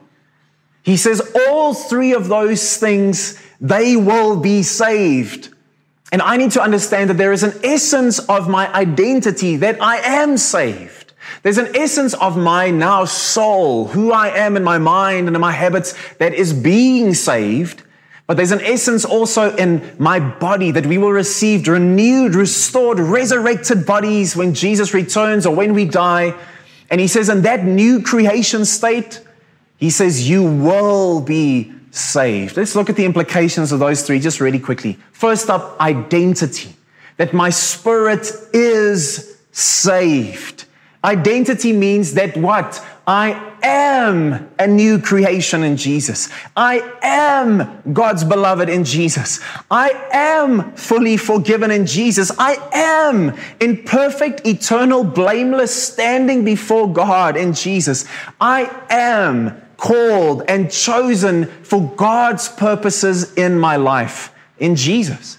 He 0.83 0.97
says 0.97 1.21
all 1.49 1.73
three 1.73 2.13
of 2.13 2.27
those 2.27 2.77
things, 2.77 3.41
they 3.59 3.95
will 3.95 4.39
be 4.39 4.63
saved. 4.63 5.53
And 6.11 6.21
I 6.21 6.37
need 6.37 6.51
to 6.51 6.61
understand 6.61 7.09
that 7.09 7.17
there 7.17 7.33
is 7.33 7.43
an 7.43 7.53
essence 7.63 8.19
of 8.19 8.47
my 8.47 8.73
identity 8.73 9.57
that 9.57 9.81
I 9.81 9.97
am 9.97 10.37
saved. 10.37 11.13
There's 11.43 11.57
an 11.57 11.75
essence 11.75 12.13
of 12.13 12.37
my 12.37 12.71
now 12.71 13.05
soul, 13.05 13.87
who 13.87 14.11
I 14.11 14.29
am 14.29 14.55
in 14.55 14.63
my 14.63 14.77
mind 14.77 15.27
and 15.27 15.35
in 15.35 15.41
my 15.41 15.51
habits 15.51 15.93
that 16.15 16.33
is 16.33 16.53
being 16.53 17.13
saved. 17.13 17.83
But 18.27 18.35
there's 18.35 18.51
an 18.51 18.61
essence 18.61 19.05
also 19.05 19.55
in 19.55 19.95
my 19.97 20.19
body 20.19 20.71
that 20.71 20.85
we 20.85 20.97
will 20.97 21.13
receive 21.13 21.67
renewed, 21.67 22.35
restored, 22.35 22.99
resurrected 22.99 23.85
bodies 23.85 24.35
when 24.35 24.53
Jesus 24.53 24.93
returns 24.93 25.45
or 25.45 25.55
when 25.55 25.73
we 25.73 25.85
die. 25.85 26.33
And 26.89 26.99
he 26.99 27.07
says, 27.07 27.29
in 27.29 27.43
that 27.43 27.63
new 27.63 28.01
creation 28.01 28.65
state, 28.65 29.21
he 29.77 29.89
says, 29.89 30.29
you 30.29 30.43
will 30.43 31.21
be 31.21 31.71
saved. 31.91 32.57
Let's 32.57 32.75
look 32.75 32.89
at 32.89 32.97
the 32.97 33.05
implications 33.05 33.71
of 33.71 33.79
those 33.79 34.03
three 34.03 34.19
just 34.19 34.41
really 34.41 34.59
quickly. 34.59 34.99
First 35.13 35.49
up, 35.49 35.79
identity. 35.79 36.75
That 37.15 37.33
my 37.33 37.49
spirit 37.49 38.29
is 38.53 39.37
saved. 39.51 40.65
Identity 41.03 41.73
means 41.73 42.13
that 42.13 42.35
what? 42.37 42.85
I 43.07 43.46
am 43.63 44.49
a 44.59 44.67
new 44.67 44.99
creation 44.99 45.63
in 45.63 45.77
Jesus. 45.77 46.29
I 46.55 46.81
am 47.01 47.81
God's 47.93 48.23
beloved 48.23 48.69
in 48.69 48.83
Jesus. 48.83 49.39
I 49.69 49.89
am 50.11 50.73
fully 50.75 51.17
forgiven 51.17 51.71
in 51.71 51.85
Jesus. 51.85 52.31
I 52.37 52.55
am 52.73 53.37
in 53.59 53.83
perfect, 53.83 54.45
eternal, 54.45 55.03
blameless 55.03 55.73
standing 55.73 56.43
before 56.45 56.91
God 56.91 57.37
in 57.37 57.53
Jesus. 57.53 58.05
I 58.39 58.69
am 58.89 59.61
called 59.77 60.43
and 60.47 60.71
chosen 60.71 61.45
for 61.63 61.93
God's 61.95 62.49
purposes 62.49 63.33
in 63.33 63.59
my 63.59 63.75
life 63.75 64.33
in 64.59 64.75
Jesus. 64.75 65.37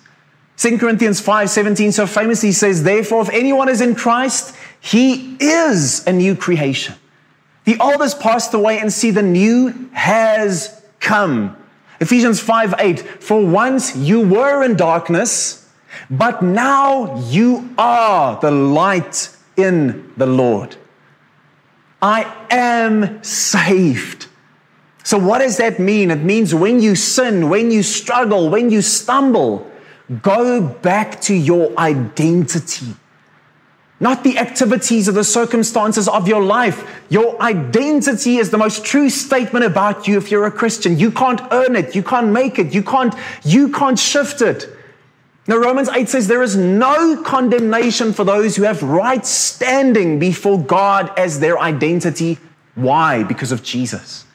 2 0.56 0.78
Corinthians 0.78 1.20
5:17 1.20 1.92
so 1.92 2.06
famously 2.06 2.52
says, 2.52 2.82
Therefore, 2.82 3.22
if 3.22 3.30
anyone 3.30 3.68
is 3.68 3.80
in 3.80 3.94
Christ, 3.94 4.54
he 4.80 5.36
is 5.38 6.06
a 6.06 6.12
new 6.12 6.34
creation. 6.34 6.94
The 7.68 7.78
old 7.80 8.00
has 8.00 8.14
passed 8.14 8.54
away 8.54 8.78
and 8.78 8.90
see 8.90 9.10
the 9.10 9.20
new 9.20 9.90
has 9.92 10.82
come. 11.00 11.54
Ephesians 12.00 12.40
5 12.40 12.76
8. 12.78 13.00
For 13.22 13.44
once 13.44 13.94
you 13.94 14.26
were 14.26 14.64
in 14.64 14.74
darkness, 14.74 15.68
but 16.08 16.40
now 16.40 17.22
you 17.28 17.68
are 17.76 18.40
the 18.40 18.50
light 18.50 19.28
in 19.58 20.14
the 20.16 20.24
Lord. 20.24 20.76
I 22.00 22.34
am 22.48 23.22
saved. 23.22 24.28
So, 25.04 25.18
what 25.18 25.40
does 25.40 25.58
that 25.58 25.78
mean? 25.78 26.10
It 26.10 26.22
means 26.22 26.54
when 26.54 26.80
you 26.80 26.94
sin, 26.94 27.50
when 27.50 27.70
you 27.70 27.82
struggle, 27.82 28.48
when 28.48 28.70
you 28.70 28.80
stumble, 28.80 29.70
go 30.22 30.62
back 30.62 31.20
to 31.20 31.34
your 31.34 31.78
identity. 31.78 32.94
Not 34.00 34.22
the 34.22 34.38
activities 34.38 35.08
or 35.08 35.12
the 35.12 35.24
circumstances 35.24 36.06
of 36.06 36.28
your 36.28 36.42
life. 36.42 37.02
Your 37.08 37.40
identity 37.42 38.36
is 38.36 38.50
the 38.50 38.58
most 38.58 38.84
true 38.84 39.10
statement 39.10 39.64
about 39.64 40.06
you 40.06 40.16
if 40.18 40.30
you're 40.30 40.46
a 40.46 40.52
Christian. 40.52 40.98
You 40.98 41.10
can't 41.10 41.40
earn 41.50 41.74
it. 41.74 41.96
You 41.96 42.04
can't 42.04 42.28
make 42.28 42.58
it. 42.60 42.72
You 42.72 42.82
can't, 42.82 43.14
you 43.44 43.70
can't 43.70 43.98
shift 43.98 44.40
it. 44.40 44.68
Now, 45.48 45.56
Romans 45.56 45.88
8 45.88 46.08
says 46.08 46.28
there 46.28 46.42
is 46.42 46.56
no 46.56 47.22
condemnation 47.22 48.12
for 48.12 48.22
those 48.22 48.54
who 48.54 48.64
have 48.64 48.82
right 48.82 49.24
standing 49.24 50.18
before 50.18 50.62
God 50.62 51.10
as 51.18 51.40
their 51.40 51.58
identity. 51.58 52.38
Why? 52.74 53.24
Because 53.24 53.50
of 53.50 53.64
Jesus. 53.64 54.26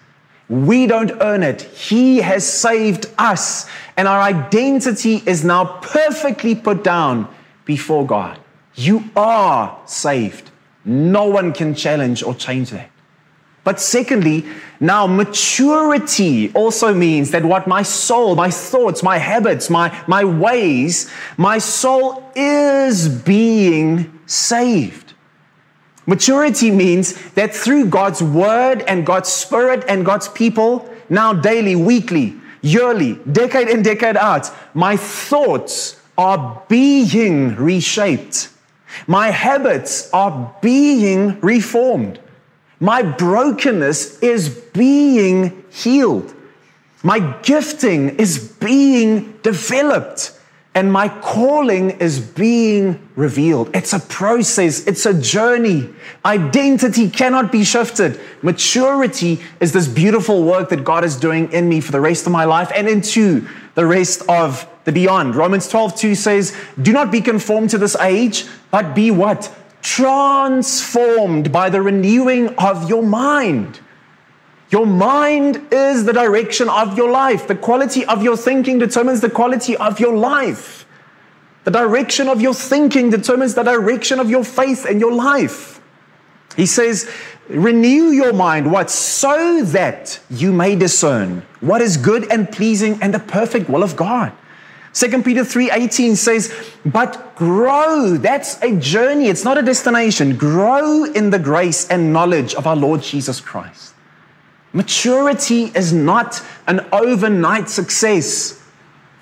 We 0.50 0.88
don't 0.88 1.12
earn 1.22 1.44
it. 1.44 1.62
He 1.62 2.18
has 2.18 2.46
saved 2.46 3.06
us, 3.18 3.70
and 3.96 4.08
our 4.08 4.22
identity 4.22 5.22
is 5.26 5.46
now 5.46 5.80
perfectly 5.82 6.56
put 6.56 6.84
down 6.84 7.34
before 7.64 8.06
God. 8.06 8.40
You 8.76 9.10
are 9.16 9.80
saved. 9.86 10.52
No 10.86 11.26
one 11.26 11.54
can 11.54 11.76
challenge 11.76 12.24
or 12.24 12.34
change 12.34 12.72
that. 12.72 12.90
But 13.64 13.80
secondly, 13.80 14.46
now 14.82 15.08
maturity 15.08 16.52
also 16.54 16.94
means 16.94 17.32
that 17.32 17.46
what 17.46 17.66
my 17.66 17.82
soul, 17.82 18.36
my 18.36 18.50
thoughts, 18.50 19.02
my 19.02 19.18
habits, 19.18 19.70
my, 19.70 20.04
my 20.06 20.26
ways, 20.26 21.10
my 21.38 21.60
soul 21.60 22.30
is 22.36 23.08
being 23.08 24.20
saved. 24.26 25.14
Maturity 26.06 26.72
means 26.72 27.14
that 27.32 27.56
through 27.56 27.86
God's 27.86 28.22
word 28.22 28.82
and 28.82 29.06
God's 29.06 29.30
spirit 29.30 29.86
and 29.88 30.06
God's 30.06 30.28
people, 30.28 30.90
now 31.08 31.32
daily, 31.32 31.78
weekly, 31.78 32.36
yearly, 32.62 33.14
decade 33.32 33.70
in, 33.70 33.82
decade 33.82 34.18
out, 34.18 34.50
my 34.74 34.98
thoughts 34.98 36.02
are 36.18 36.62
being 36.68 37.56
reshaped. 37.56 38.50
My 39.08 39.32
habits 39.32 40.10
are 40.14 40.56
being 40.62 41.40
reformed. 41.42 42.20
My 42.80 43.02
brokenness 43.02 44.20
is 44.20 44.50
being 44.50 45.64
healed. 45.72 46.34
My 47.04 47.20
gifting 47.42 48.18
is 48.18 48.40
being 48.40 49.38
developed. 49.44 50.40
And 50.76 50.92
my 50.92 51.08
calling 51.08 51.92
is 52.00 52.20
being 52.20 53.00
revealed. 53.16 53.70
It's 53.76 53.94
a 53.94 54.00
process, 54.00 54.88
it's 54.88 55.06
a 55.06 55.14
journey. 55.14 55.90
Identity 56.26 57.10
cannot 57.10 57.52
be 57.52 57.64
shifted. 57.64 58.20
Maturity 58.42 59.40
is 59.60 59.72
this 59.72 59.88
beautiful 59.88 60.44
work 60.44 60.70
that 60.70 60.84
God 60.84 61.04
is 61.04 61.16
doing 61.16 61.52
in 61.52 61.70
me 61.70 61.80
for 61.80 61.92
the 61.92 62.02
rest 62.02 62.26
of 62.26 62.32
my 62.32 62.46
life 62.46 62.72
and 62.76 62.88
into 62.88 63.48
the 63.76 63.86
rest 63.86 64.24
of 64.28 64.68
the 64.86 64.92
beyond. 64.92 65.36
Romans 65.36 65.68
12, 65.70 65.96
2 65.96 66.16
says, 66.16 66.58
Do 66.82 66.92
not 66.92 67.12
be 67.12 67.22
conformed 67.22 67.70
to 67.70 67.78
this 67.78 67.96
age, 67.98 68.46
but 68.72 68.96
be 68.96 69.12
what? 69.12 69.56
transformed 69.84 71.52
by 71.52 71.70
the 71.70 71.82
renewing 71.82 72.48
of 72.56 72.90
your 72.90 73.04
mind. 73.04 73.80
Your 74.74 74.88
mind 74.88 75.68
is 75.72 76.04
the 76.04 76.14
direction 76.14 76.68
of 76.68 76.98
your 76.98 77.12
life. 77.12 77.48
The 77.48 77.54
quality 77.56 78.04
of 78.06 78.24
your 78.24 78.36
thinking 78.36 78.80
determines 78.80 79.22
the 79.22 79.30
quality 79.30 79.78
of 79.78 80.00
your 80.00 80.16
life. 80.18 80.88
The 81.64 81.70
direction 81.70 82.28
of 82.28 82.42
your 82.42 82.56
thinking 82.56 83.12
determines 83.12 83.54
the 83.54 83.62
direction 83.62 84.20
of 84.20 84.32
your 84.32 84.44
faith 84.44 84.88
and 84.90 85.00
your 85.00 85.14
life. 85.14 85.80
He 86.56 86.66
says, 86.66 87.08
renew 87.50 88.10
your 88.10 88.34
mind, 88.34 88.72
what? 88.72 88.90
So 88.90 89.64
that 89.64 90.20
you 90.32 90.52
may 90.52 90.76
discern 90.76 91.46
what 91.60 91.84
is 91.84 91.96
good 91.96 92.26
and 92.32 92.52
pleasing 92.52 92.98
and 93.00 93.14
the 93.14 93.20
perfect 93.20 93.70
will 93.70 93.84
of 93.84 93.96
God. 93.96 94.32
2 94.94 95.22
Peter 95.24 95.44
3:18 95.44 96.16
says, 96.16 96.52
"But 96.84 97.36
grow, 97.36 98.18
that's 98.18 98.58
a 98.64 98.72
journey, 98.78 99.28
it's 99.28 99.44
not 99.44 99.60
a 99.60 99.62
destination. 99.62 100.36
Grow 100.36 101.04
in 101.04 101.30
the 101.30 101.38
grace 101.40 101.88
and 101.90 102.12
knowledge 102.12 102.56
of 102.56 102.66
our 102.66 102.76
Lord 102.76 103.04
Jesus 103.04 103.40
Christ." 103.40 103.93
Maturity 104.74 105.66
is 105.76 105.94
not 105.94 106.42
an 106.66 106.86
overnight 106.92 107.70
success. 107.70 108.60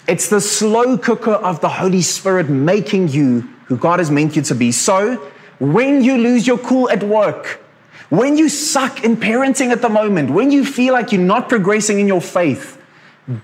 It's 0.07 0.29
the 0.29 0.39
slow 0.39 0.97
cooker 0.97 1.33
of 1.33 1.59
the 1.59 1.67
Holy 1.67 2.01
Spirit 2.01 2.49
making 2.49 3.09
you 3.09 3.41
who 3.65 3.75
God 3.75 3.99
has 3.99 4.09
meant 4.09 4.37
you 4.37 4.41
to 4.43 4.55
be. 4.55 4.71
So, 4.71 5.15
when 5.59 6.03
you 6.03 6.17
lose 6.17 6.47
your 6.47 6.57
cool 6.57 6.89
at 6.89 7.03
work, 7.03 7.61
when 8.09 8.37
you 8.37 8.49
suck 8.49 9.03
in 9.03 9.17
parenting 9.17 9.71
at 9.71 9.81
the 9.81 9.89
moment, 9.89 10.31
when 10.31 10.51
you 10.51 10.65
feel 10.65 10.93
like 10.93 11.11
you're 11.11 11.21
not 11.21 11.49
progressing 11.49 11.99
in 11.99 12.07
your 12.07 12.21
faith, 12.21 12.81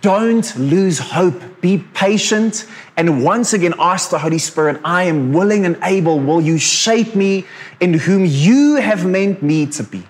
don't 0.02 0.58
lose 0.58 1.00
hope. 1.00 1.62
Be 1.62 1.78
patient. 1.94 2.66
And 2.96 3.24
once 3.24 3.54
again, 3.54 3.74
ask 3.80 4.10
the 4.10 4.20
Holy 4.20 4.40
Spirit, 4.40 4.82
I 4.84 5.04
am 5.04 5.32
willing 5.32 5.66
and 5.66 5.78
able. 5.84 6.20
Will 6.20 6.42
you 6.42 6.58
shape 6.58 7.16
me 7.16 7.46
in 7.80 7.94
whom 7.94 8.26
you 8.26 8.76
have 8.76 9.06
meant 9.06 9.44
me 9.44 9.66
to 9.68 9.84
be? 9.84 10.04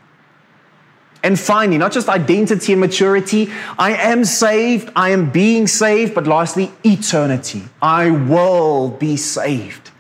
And 1.28 1.38
finally, 1.38 1.78
not 1.78 1.92
just 1.92 2.08
identity 2.08 2.72
and 2.72 2.80
maturity, 2.80 3.52
I 3.78 3.98
am 3.98 4.24
saved, 4.24 4.90
I 4.96 5.10
am 5.10 5.30
being 5.30 5.68
saved, 5.68 6.16
but 6.16 6.26
lastly, 6.26 6.72
eternity. 6.86 7.64
I 7.82 8.12
will 8.12 8.92
be 8.92 9.18
saved. 9.18 9.92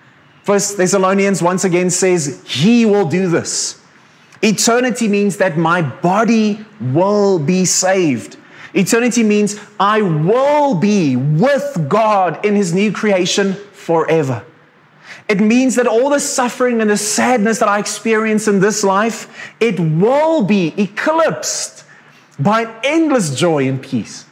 First 0.43 0.77
Thessalonians 0.77 1.41
once 1.41 1.65
again 1.65 1.89
says, 1.89 2.41
He 2.47 2.85
will 2.85 3.09
do 3.09 3.27
this. 3.27 3.81
Eternity 4.41 5.09
means 5.09 5.35
that 5.35 5.57
my 5.57 5.81
body 5.81 6.65
will 6.79 7.39
be 7.39 7.65
saved. 7.65 8.37
Eternity 8.73 9.23
means 9.23 9.59
I 9.77 10.01
will 10.03 10.75
be 10.75 11.17
with 11.17 11.89
God 11.89 12.45
in 12.45 12.55
His 12.55 12.73
new 12.73 12.93
creation 12.93 13.55
forever. 13.73 14.45
It 15.27 15.41
means 15.41 15.75
that 15.75 15.87
all 15.87 16.09
the 16.09 16.19
suffering 16.19 16.79
and 16.79 16.89
the 16.89 16.97
sadness 16.97 17.59
that 17.59 17.67
I 17.67 17.79
experience 17.79 18.47
in 18.47 18.59
this 18.61 18.83
life, 18.83 19.53
it 19.59 19.79
will 19.79 20.43
be 20.43 20.73
eclipsed 20.77 21.83
by 22.39 22.73
endless 22.83 23.35
joy 23.35 23.67
and 23.67 23.81
peace. 23.81 24.25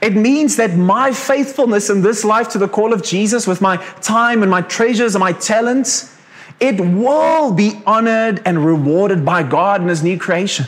It 0.00 0.16
means 0.16 0.56
that 0.56 0.76
my 0.76 1.12
faithfulness 1.12 1.90
in 1.90 2.00
this 2.00 2.24
life 2.24 2.48
to 2.50 2.58
the 2.58 2.68
call 2.68 2.94
of 2.94 3.02
Jesus 3.02 3.46
with 3.46 3.60
my 3.60 3.76
time 4.00 4.42
and 4.42 4.50
my 4.50 4.62
treasures 4.62 5.14
and 5.14 5.20
my 5.20 5.32
talents, 5.32 6.16
it 6.58 6.80
will 6.80 7.52
be 7.52 7.82
honored 7.86 8.40
and 8.46 8.64
rewarded 8.64 9.24
by 9.26 9.42
God 9.42 9.82
in 9.82 9.88
His 9.88 10.02
new 10.02 10.18
creation. 10.18 10.66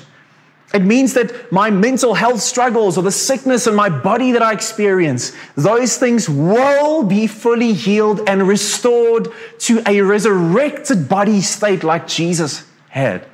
It 0.75 0.83
means 0.83 1.13
that 1.15 1.53
my 1.53 1.71
mental 1.71 2.15
health 2.15 2.41
struggles 2.41 2.97
or 2.97 3.03
the 3.03 3.13
sickness 3.13 3.67
in 3.67 3.75
my 3.75 3.91
body 3.91 4.33
that 4.33 4.43
I 4.43 4.53
experience, 4.53 5.33
those 5.55 5.99
things 5.99 6.31
will 6.31 7.03
be 7.03 7.27
fully 7.27 7.75
healed 7.75 8.23
and 8.27 8.49
restored 8.49 9.29
to 9.61 9.83
a 9.87 10.01
resurrected 10.01 11.09
body 11.09 11.43
state 11.43 11.85
like 11.85 12.07
Jesus 12.07 12.65
had. 12.89 13.27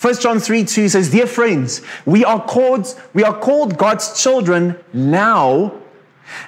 1 0.00 0.14
John 0.20 0.38
3 0.38 0.64
2 0.64 0.88
says, 0.88 1.10
Dear 1.10 1.26
friends, 1.26 1.82
we 2.06 2.24
are 2.24 2.42
called, 2.42 2.98
we 3.12 3.24
are 3.24 3.38
called 3.38 3.76
God's 3.76 4.20
children 4.20 4.78
now, 4.92 5.74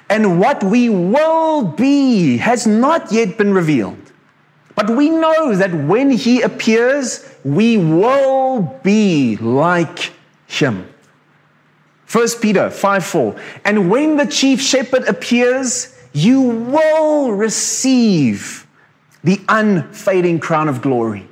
and 0.09 0.39
what 0.39 0.63
we 0.63 0.89
will 0.89 1.63
be 1.63 2.37
has 2.37 2.65
not 2.65 3.11
yet 3.11 3.37
been 3.37 3.53
revealed. 3.53 4.10
But 4.75 4.89
we 4.89 5.09
know 5.09 5.55
that 5.55 5.73
when 5.73 6.11
he 6.11 6.41
appears, 6.41 7.29
we 7.43 7.77
will 7.77 8.79
be 8.83 9.37
like 9.37 10.13
him. 10.47 10.87
1 12.11 12.27
Peter 12.41 12.69
5 12.69 13.05
4. 13.05 13.35
And 13.65 13.89
when 13.89 14.17
the 14.17 14.25
chief 14.25 14.61
shepherd 14.61 15.07
appears, 15.07 15.97
you 16.13 16.41
will 16.41 17.31
receive 17.31 18.67
the 19.23 19.39
unfading 19.47 20.39
crown 20.39 20.67
of 20.67 20.81
glory. 20.81 21.27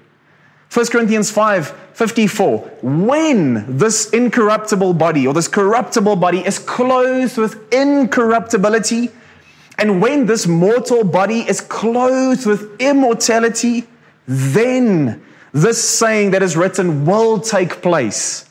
1 0.71 0.85
Corinthians 0.87 1.31
5 1.31 1.67
54. 1.93 2.59
When 2.81 3.77
this 3.77 4.09
incorruptible 4.11 4.93
body 4.93 5.27
or 5.27 5.33
this 5.33 5.47
corruptible 5.47 6.15
body 6.15 6.39
is 6.45 6.59
clothed 6.59 7.37
with 7.37 7.73
incorruptibility, 7.73 9.11
and 9.79 10.01
when 10.01 10.25
this 10.25 10.45
mortal 10.45 11.05
body 11.05 11.39
is 11.39 11.61
clothed 11.61 12.45
with 12.45 12.81
immortality, 12.81 13.87
then 14.27 15.23
this 15.53 15.81
saying 15.81 16.31
that 16.31 16.43
is 16.43 16.57
written 16.57 17.05
will 17.05 17.39
take 17.39 17.81
place. 17.81 18.49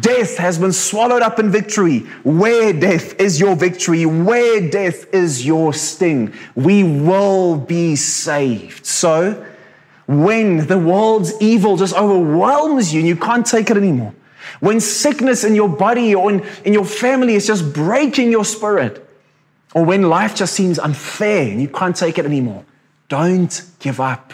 Death 0.00 0.36
has 0.36 0.58
been 0.58 0.72
swallowed 0.72 1.22
up 1.22 1.38
in 1.38 1.50
victory. 1.50 2.00
Where 2.24 2.74
death 2.74 3.18
is 3.18 3.40
your 3.40 3.56
victory, 3.56 4.04
where 4.04 4.68
death 4.68 5.14
is 5.14 5.46
your 5.46 5.72
sting, 5.72 6.34
we 6.54 6.82
will 6.82 7.56
be 7.56 7.96
saved. 7.96 8.84
So, 8.84 9.46
when 10.06 10.66
the 10.66 10.78
world's 10.78 11.32
evil 11.40 11.78
just 11.78 11.94
overwhelms 11.94 12.92
you 12.92 13.00
and 13.00 13.08
you 13.08 13.16
can't 13.16 13.46
take 13.46 13.70
it 13.70 13.78
anymore, 13.78 14.14
when 14.60 14.80
sickness 14.80 15.42
in 15.42 15.54
your 15.54 15.68
body 15.68 16.14
or 16.14 16.30
in, 16.30 16.44
in 16.64 16.72
your 16.74 16.84
family 16.84 17.34
is 17.34 17.46
just 17.46 17.72
breaking 17.72 18.30
your 18.30 18.44
spirit, 18.44 19.05
or 19.76 19.84
when 19.84 20.08
life 20.08 20.34
just 20.34 20.54
seems 20.54 20.78
unfair 20.78 21.50
and 21.50 21.60
you 21.60 21.68
can't 21.68 21.94
take 21.94 22.16
it 22.16 22.24
anymore, 22.24 22.64
don't 23.10 23.62
give 23.78 24.00
up. 24.00 24.32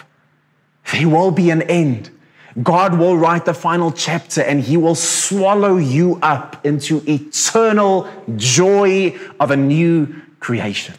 There 0.92 1.08
will 1.08 1.32
be 1.32 1.50
an 1.50 1.62
end. 1.62 2.10
God 2.62 2.96
will 2.96 3.16
write 3.16 3.44
the 3.44 3.52
final 3.52 3.90
chapter 3.90 4.40
and 4.40 4.60
he 4.60 4.76
will 4.76 4.94
swallow 4.94 5.78
you 5.78 6.20
up 6.22 6.64
into 6.64 7.02
eternal 7.08 8.08
joy 8.36 9.18
of 9.40 9.50
a 9.50 9.56
new 9.56 10.14
creation. 10.38 10.94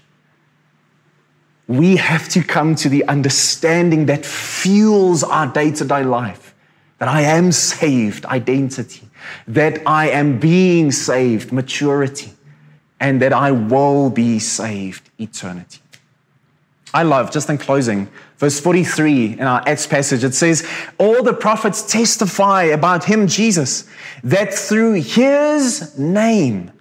We 1.70 1.96
have 1.96 2.28
to 2.30 2.44
come 2.44 2.76
to 2.76 2.90
the 2.90 3.08
understanding 3.08 4.08
that 4.08 4.26
fuels 4.26 5.24
our 5.24 5.48
day 5.48 5.72
to 5.72 5.86
day 5.86 6.04
life 6.04 6.54
that 6.98 7.08
I 7.08 7.22
am 7.22 7.54
saved, 7.54 8.26
identity, 8.26 9.08
that 9.48 9.82
I 9.88 10.10
am 10.10 10.38
being 10.38 10.92
saved, 10.92 11.54
maturity, 11.54 12.34
and 13.00 13.22
that 13.22 13.34
I 13.34 13.52
will 13.52 14.10
be 14.10 14.40
saved, 14.40 15.10
eternity. 15.20 15.80
I 16.94 17.04
love, 17.04 17.32
just 17.32 17.50
in 17.50 17.58
closing, 17.58 18.08
verse 18.38 18.60
43 18.60 19.40
in 19.40 19.42
our 19.42 19.64
Acts 19.68 19.88
passage, 19.88 20.24
it 20.24 20.36
says, 20.36 20.68
All 21.00 21.24
the 21.24 21.34
prophets 21.34 21.82
testify 21.92 22.64
about 22.64 23.06
him, 23.06 23.28
Jesus, 23.28 23.90
that 24.24 24.54
through 24.54 24.94
his 25.02 25.98
name, 25.98 26.72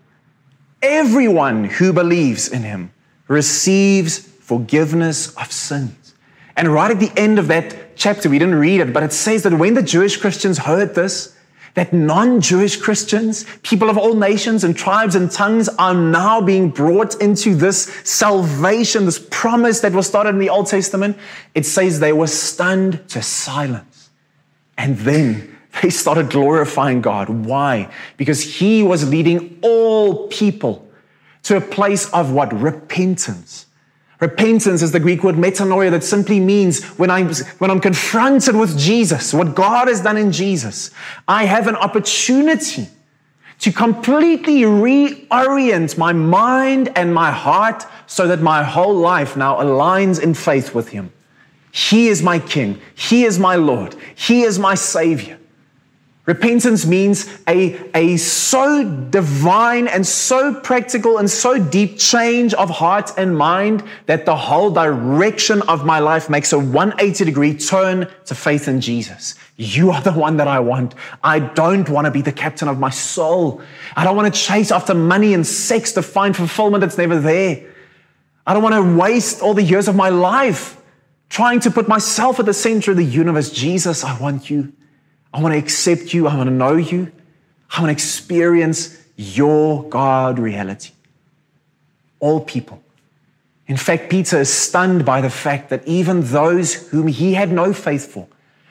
everyone 0.83 1.65
who 1.65 1.95
believes 1.95 2.49
in 2.49 2.63
him 2.63 2.93
receives 3.27 4.19
forgiveness 4.19 5.35
of 5.37 5.51
sins. 5.51 6.15
And 6.57 6.69
right 6.69 6.91
at 6.91 7.01
the 7.01 7.13
end 7.17 7.39
of 7.39 7.49
that 7.49 7.97
chapter, 7.97 8.29
we 8.29 8.39
didn't 8.39 8.57
read 8.57 8.81
it, 8.81 8.93
but 8.93 9.03
it 9.03 9.15
says 9.15 9.45
that 9.45 9.55
when 9.55 9.73
the 9.73 9.83
Jewish 9.83 10.19
Christians 10.19 10.59
heard 10.59 10.95
this, 10.95 11.35
that 11.75 11.93
non 11.93 12.41
Jewish 12.41 12.77
Christians, 12.77 13.47
people 13.63 13.89
of 13.89 13.97
all 13.97 14.15
nations 14.15 14.65
and 14.65 14.77
tribes 14.77 15.15
and 15.15 15.31
tongues, 15.31 15.69
are 15.71 15.95
now 15.95 16.41
being 16.41 16.71
brought 16.71 17.21
into 17.21 17.55
this 17.55 17.85
salvation, 18.05 19.07
this 19.07 19.25
promise 19.31 19.81
that 19.81 19.93
was 19.93 20.07
started 20.07 20.31
in 20.31 20.39
the 20.39 20.51
Old 20.51 20.67
Testament. 20.67 21.17
It 21.55 21.65
says 21.65 22.01
they 22.01 22.13
were 22.13 22.27
stunned 22.27 23.09
to 23.11 23.23
silence. 23.23 24.11
And 24.77 24.99
then 24.99 25.57
they 25.83 25.91
started 25.91 26.31
glorifying 26.31 27.01
God. 27.01 27.29
Why? 27.29 27.91
Because 28.17 28.43
He 28.43 28.83
was 28.83 29.09
leading 29.09 29.59
all 29.63 30.29
people 30.29 30.89
to 31.45 31.57
a 31.57 31.61
place 31.61 32.09
of 32.11 32.33
what? 32.33 32.53
Repentance. 32.53 33.67
Repentance 34.23 34.83
is 34.83 34.93
the 34.93 35.01
Greek 35.01 35.25
word 35.25 35.35
metanoia 35.35 35.91
that 35.91 36.05
simply 36.05 36.39
means 36.39 36.85
when 36.97 37.11
I'm, 37.11 37.35
when 37.59 37.73
I'm 37.73 37.81
confronted 37.81 38.55
with 38.55 38.79
Jesus, 38.79 39.35
what 39.35 39.57
God 39.57 39.89
has 39.89 40.01
done 40.01 40.17
in 40.17 40.31
Jesus, 40.31 40.93
I 41.27 41.45
have 41.45 41.67
an 41.67 41.75
opportunity 41.75 42.87
to 43.59 43.73
completely 43.73 44.61
reorient 44.61 45.99
my 45.99 46.13
mind 46.13 46.93
and 46.95 47.13
my 47.13 47.33
heart 47.33 47.85
so 48.07 48.29
that 48.29 48.41
my 48.41 48.63
whole 48.63 48.95
life 48.95 49.37
now 49.37 49.57
aligns 49.57 50.23
in 50.23 50.35
faith 50.35 50.73
with 50.73 50.91
Him. 50.91 51.13
He 51.73 52.07
is 52.07 52.23
my 52.23 52.39
King. 52.39 52.81
He 52.95 53.25
is 53.25 53.41
my 53.41 53.57
Lord. 53.57 53.97
He 54.15 54.43
is 54.43 54.57
my 54.57 54.77
Savior. 54.77 55.37
Repentance 56.25 56.87
means 56.87 57.29
a, 57.49 57.91
a 57.97 58.17
so 58.17 58.85
divine 59.11 59.89
and 59.89 60.07
so 60.07 60.55
practical 60.55 61.19
and 61.19 61.29
so 61.29 61.59
deep 61.59 61.99
change 61.99 62.55
of 62.55 62.71
heart 62.71 63.11
and 63.17 63.37
mind 63.37 63.83
that 64.07 64.25
the 64.25 64.37
whole 64.37 64.71
direction 64.71 65.63
of 65.63 65.85
my 65.85 65.99
life 65.99 66.31
makes 66.31 66.53
a 66.53 66.59
180 66.61 67.25
degree 67.25 67.55
turn 67.57 68.09
to 68.27 68.37
faith 68.37 68.69
in 68.69 68.81
Jesus. 68.81 69.35
You 69.57 69.91
are 69.91 70.01
the 70.01 70.13
one 70.13 70.37
that 70.37 70.47
I 70.47 70.61
want. 70.61 70.95
I 71.25 71.41
don't 71.41 71.89
want 71.89 72.05
to 72.05 72.13
be 72.13 72.23
the 72.23 72.31
captain 72.31 72.69
of 72.69 72.79
my 72.79 72.91
soul. 72.91 73.61
I 73.97 74.05
don't 74.05 74.17
want 74.17 74.33
to 74.33 74.41
chase 74.41 74.71
after 74.71 74.95
money 74.95 75.35
and 75.35 75.45
sex 75.45 75.91
to 75.93 76.03
find 76.03 76.37
fulfillment 76.37 76.83
that's 76.83 76.99
never 76.99 77.19
there. 77.19 77.69
I 78.47 78.55
don't 78.55 78.63
want 78.63 78.77
to 78.77 78.97
waste 78.97 79.43
all 79.43 79.55
the 79.55 79.63
years 79.63 79.89
of 79.89 79.97
my 79.97 80.11
life 80.11 80.81
trying 81.29 81.59
to 81.61 81.71
put 81.71 81.89
myself 81.89 82.39
at 82.39 82.47
the 82.47 82.55
center 82.55 82.93
of 82.93 82.97
the 82.97 83.05
universe. 83.05 83.51
Jesus, 83.51 84.05
I 84.05 84.17
want 84.21 84.51
you. 84.51 84.73
I 85.33 85.41
want 85.41 85.55
to 85.55 85.59
accept 85.59 86.13
you. 86.13 86.29
I 86.29 86.37
want 86.37 86.49
to 86.49 86.55
know 86.55 86.77
you. 86.77 87.11
I 87.71 87.81
want 87.81 87.89
to 87.89 87.93
experience 87.93 88.99
your 89.17 89.85
God 89.85 90.39
reality. 90.39 90.91
All 92.21 92.41
people. 92.41 92.83
In 93.67 93.77
fact, 93.77 94.11
Peter 94.11 94.41
is 94.41 94.53
stunned 94.53 95.05
by 95.05 95.21
the 95.21 95.31
fact 95.31 95.71
that 95.71 95.87
even 95.87 96.23
those 96.23 96.75
whom 96.89 97.07
he 97.07 97.35
had 97.35 97.51
no 97.51 97.73
faith 97.73 98.07
for, 98.07 98.29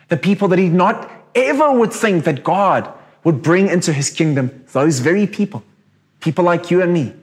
the 0.10 0.18
people 0.18 0.48
that 0.50 0.60
he 0.60 0.70
not 0.70 1.10
ever 1.34 1.72
would 1.72 1.94
think 1.94 2.26
that 2.26 2.44
God 2.44 2.92
would 3.24 3.42
bring 3.42 3.68
into 3.68 3.94
his 3.94 4.10
kingdom, 4.10 4.64
those 4.74 5.00
very 5.00 5.26
people, 5.26 5.64
people 6.20 6.44
like 6.44 6.70
you 6.70 6.82
and 6.82 6.94
me, 6.94 7.14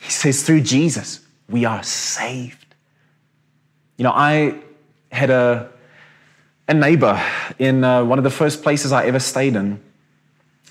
he 0.00 0.10
says, 0.10 0.42
through 0.42 0.62
Jesus, 0.62 1.20
we 1.48 1.64
are 1.64 1.82
saved. 1.82 2.74
You 3.96 4.04
know, 4.04 4.12
I 4.12 4.60
had 5.12 5.30
a 5.30 5.70
a 6.68 6.74
neighbor 6.74 7.22
in 7.58 7.84
uh, 7.84 8.04
one 8.04 8.18
of 8.18 8.24
the 8.24 8.30
first 8.30 8.62
places 8.62 8.92
I 8.92 9.06
ever 9.06 9.20
stayed 9.20 9.54
in. 9.54 9.80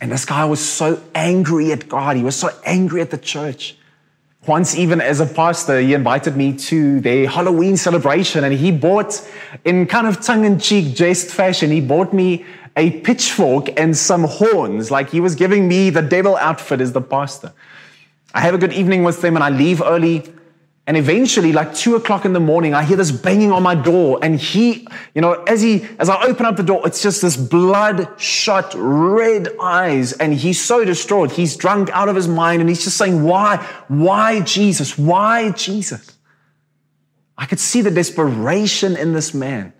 And 0.02 0.12
this 0.12 0.26
guy 0.26 0.44
was 0.46 0.60
so 0.60 1.02
angry 1.14 1.72
at 1.72 1.88
God. 1.88 2.18
He 2.18 2.24
was 2.24 2.36
so 2.36 2.50
angry 2.66 3.02
at 3.02 3.12
the 3.12 3.18
church. 3.18 3.78
Once, 4.46 4.76
even 4.76 5.02
as 5.02 5.20
a 5.20 5.26
pastor, 5.26 5.80
he 5.80 5.94
invited 5.94 6.36
me 6.36 6.56
to 6.56 7.00
their 7.00 7.28
Halloween 7.28 7.78
celebration 7.78 8.44
and 8.44 8.54
he 8.54 8.72
bought, 8.72 9.28
in 9.64 9.88
kind 9.88 10.06
of 10.06 10.22
tongue 10.22 10.46
in 10.46 10.60
cheek, 10.60 10.94
jest 10.96 11.32
fashion, 11.32 11.72
he 11.72 11.82
bought 11.82 12.14
me 12.14 12.46
a 12.78 12.92
pitchfork 13.02 13.70
and 13.80 13.98
some 13.98 14.26
horns. 14.26 14.92
Like 14.92 15.10
he 15.10 15.20
was 15.20 15.34
giving 15.34 15.68
me 15.68 15.90
the 15.90 16.02
devil 16.02 16.36
outfit 16.36 16.82
as 16.82 16.92
the 16.92 17.02
pastor. 17.02 17.54
I 18.34 18.42
have 18.42 18.54
a 18.54 18.58
good 18.58 18.74
evening 18.74 19.04
with 19.04 19.22
them 19.22 19.36
and 19.36 19.44
I 19.44 19.50
leave 19.50 19.82
early. 19.82 20.32
And 20.88 20.98
eventually, 20.98 21.52
like 21.52 21.74
two 21.74 21.96
o'clock 21.96 22.26
in 22.26 22.34
the 22.34 22.40
morning, 22.40 22.76
I 22.76 22.84
hear 22.84 22.96
this 22.96 23.12
banging 23.12 23.52
on 23.52 23.64
my 23.64 23.74
door. 23.74 24.20
And 24.22 24.40
he, 24.40 24.88
you 25.16 25.22
know, 25.22 25.34
as 25.46 25.62
he, 25.62 25.88
as 25.98 26.10
I 26.10 26.24
open 26.26 26.46
up 26.46 26.58
the 26.58 26.64
door, 26.64 26.82
it's 26.86 27.02
just 27.02 27.24
this 27.24 27.36
bloodshot 27.36 28.74
red 28.78 29.50
eyes. 29.60 30.14
And 30.14 30.32
he's 30.32 30.64
so 30.64 30.86
distraught. 30.86 31.32
He's 31.32 31.56
drunk 31.56 31.90
out 31.90 32.08
of 32.08 32.16
his 32.16 32.28
mind. 32.28 32.62
And 32.62 32.70
he's 32.70 32.84
just 32.84 32.98
saying, 32.98 33.24
why, 33.24 33.58
why 33.88 34.42
Jesus? 34.42 34.96
Why 34.96 35.52
Jesus? 35.52 36.16
I 37.36 37.48
could 37.48 37.60
see 37.60 37.82
the 37.82 37.92
desperation 37.92 38.96
in 38.96 39.14
this 39.14 39.34
man. 39.34 39.74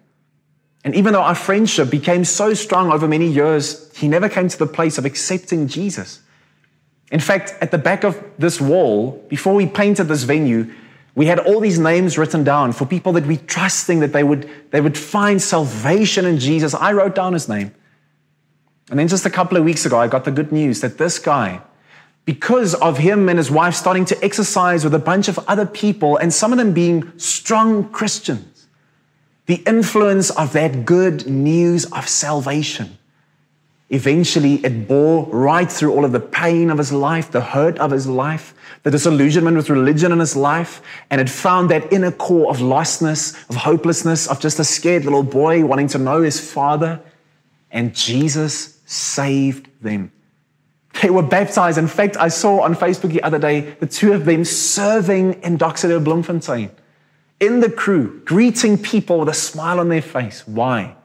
And 0.84 0.96
even 0.96 1.14
though 1.14 1.22
our 1.22 1.36
friendship 1.36 1.92
became 1.92 2.26
so 2.26 2.56
strong 2.56 2.92
over 2.92 3.08
many 3.08 3.28
years, 3.28 3.96
he 3.96 4.08
never 4.08 4.28
came 4.28 4.48
to 4.48 4.58
the 4.58 4.68
place 4.68 4.98
of 4.98 5.06
accepting 5.06 5.68
Jesus. 5.68 6.22
In 7.12 7.20
fact, 7.20 7.54
at 7.62 7.70
the 7.70 7.78
back 7.78 8.04
of 8.04 8.24
this 8.40 8.60
wall, 8.60 9.24
before 9.30 9.54
we 9.54 9.68
painted 9.68 10.06
this 10.06 10.24
venue, 10.24 10.74
we 11.16 11.28
had 11.28 11.40
all 11.40 11.62
these 11.62 11.80
names 11.80 12.18
written 12.18 12.44
down 12.44 12.74
for 12.74 12.86
people 12.86 13.14
that 13.14 13.26
we 13.26 13.38
trusting 13.38 14.02
that 14.02 14.12
they 14.12 14.24
would, 14.24 14.50
they 14.72 14.82
would 14.82 14.98
find 14.98 15.42
salvation 15.42 16.26
in 16.26 16.38
Jesus. 16.38 16.74
I 16.74 16.92
wrote 16.92 17.16
down 17.16 17.32
his 17.34 17.48
name. 17.48 17.74
And 18.90 19.00
then 19.00 19.08
just 19.08 19.26
a 19.26 19.30
couple 19.30 19.58
of 19.58 19.64
weeks 19.64 19.86
ago, 19.86 19.98
I 19.98 20.08
got 20.08 20.26
the 20.26 20.32
good 20.32 20.52
news 20.52 20.82
that 20.82 20.98
this 20.98 21.18
guy, 21.18 21.62
because 22.26 22.76
of 22.76 22.98
him 22.98 23.30
and 23.30 23.38
his 23.38 23.50
wife 23.50 23.76
starting 23.76 24.04
to 24.06 24.24
exercise 24.24 24.84
with 24.84 24.94
a 24.94 25.00
bunch 25.00 25.30
of 25.30 25.40
other 25.48 25.66
people, 25.66 26.18
and 26.18 26.34
some 26.34 26.52
of 26.52 26.58
them 26.58 26.74
being 26.74 27.18
strong 27.18 27.90
Christians, 27.90 28.68
the 29.46 29.64
influence 29.66 30.32
of 30.32 30.54
that 30.54 30.86
good 30.86 31.28
news 31.28 31.86
of 31.86 32.10
salvation 32.10 32.98
Eventually, 33.90 34.56
it 34.66 34.88
bore 34.88 35.26
right 35.28 35.72
through 35.72 35.94
all 35.94 36.06
of 36.06 36.12
the 36.12 36.20
pain 36.20 36.72
of 36.72 36.78
his 36.80 36.92
life, 36.92 37.30
the 37.32 37.42
hurt 37.42 37.78
of 37.78 37.92
his 37.92 38.08
life, 38.08 38.56
the 38.82 38.90
disillusionment 38.90 39.56
with 39.56 39.70
religion 39.70 40.12
in 40.12 40.20
his 40.20 40.36
life, 40.36 40.82
and 41.12 41.22
it 41.22 41.30
found 41.30 41.70
that 41.70 41.94
inner 41.94 42.12
core 42.12 42.50
of 42.50 42.58
lostness, 42.58 43.48
of 43.50 43.56
hopelessness, 43.56 44.28
of 44.28 44.40
just 44.40 44.60
a 44.60 44.64
scared 44.64 45.04
little 45.04 45.24
boy 45.24 45.64
wanting 45.64 45.88
to 45.90 46.00
know 46.00 46.24
his 46.24 46.40
father. 46.40 47.00
And 47.70 47.94
Jesus 47.94 48.80
saved 48.86 49.68
them. 49.82 50.12
They 51.02 51.10
were 51.10 51.24
baptized. 51.24 51.78
In 51.78 51.88
fact, 51.88 52.18
I 52.18 52.30
saw 52.30 52.62
on 52.62 52.74
Facebook 52.74 53.12
the 53.12 53.22
other 53.22 53.40
day 53.40 53.76
the 53.80 53.88
two 53.88 54.14
of 54.14 54.26
them 54.26 54.46
serving 54.46 55.34
in 55.44 55.60
City 55.76 56.00
Bloemfontein 56.00 56.72
in 57.40 57.60
the 57.60 57.70
crew, 57.70 58.22
greeting 58.26 58.78
people 58.78 59.20
with 59.20 59.30
a 59.30 59.34
smile 59.34 59.80
on 59.80 59.90
their 59.90 60.02
face. 60.02 60.48
Why? 60.48 60.96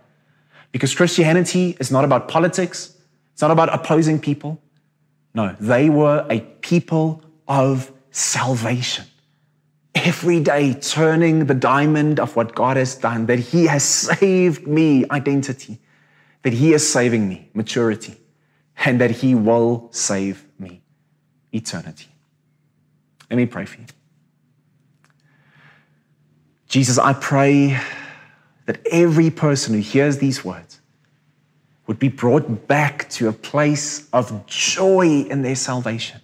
Because 0.72 0.94
Christianity 0.94 1.76
is 1.80 1.90
not 1.90 2.04
about 2.04 2.28
politics, 2.28 2.96
it's 3.32 3.42
not 3.42 3.50
about 3.50 3.72
opposing 3.74 4.20
people. 4.20 4.60
No, 5.34 5.56
they 5.60 5.90
were 5.90 6.26
a 6.28 6.40
people 6.40 7.22
of 7.48 7.92
salvation. 8.10 9.04
Every 9.94 10.40
day 10.40 10.74
turning 10.74 11.46
the 11.46 11.54
diamond 11.54 12.20
of 12.20 12.36
what 12.36 12.54
God 12.54 12.76
has 12.76 12.94
done, 12.94 13.26
that 13.26 13.38
He 13.38 13.66
has 13.66 13.82
saved 13.82 14.66
me, 14.66 15.04
identity, 15.10 15.78
that 16.42 16.52
He 16.52 16.72
is 16.72 16.90
saving 16.90 17.28
me, 17.28 17.48
maturity, 17.54 18.16
and 18.76 19.00
that 19.00 19.10
He 19.10 19.34
will 19.34 19.88
save 19.90 20.46
me, 20.58 20.82
eternity. 21.52 22.08
Let 23.30 23.36
me 23.36 23.46
pray 23.46 23.64
for 23.64 23.80
you. 23.80 23.86
Jesus, 26.68 26.98
I 26.98 27.12
pray 27.14 27.80
that 28.70 28.86
every 28.92 29.30
person 29.30 29.74
who 29.74 29.80
hears 29.80 30.18
these 30.18 30.44
words 30.44 30.80
would 31.88 31.98
be 31.98 32.06
brought 32.06 32.68
back 32.68 33.10
to 33.10 33.26
a 33.26 33.32
place 33.32 34.08
of 34.12 34.46
joy 34.46 35.26
in 35.28 35.42
their 35.42 35.56
salvation. 35.56 36.20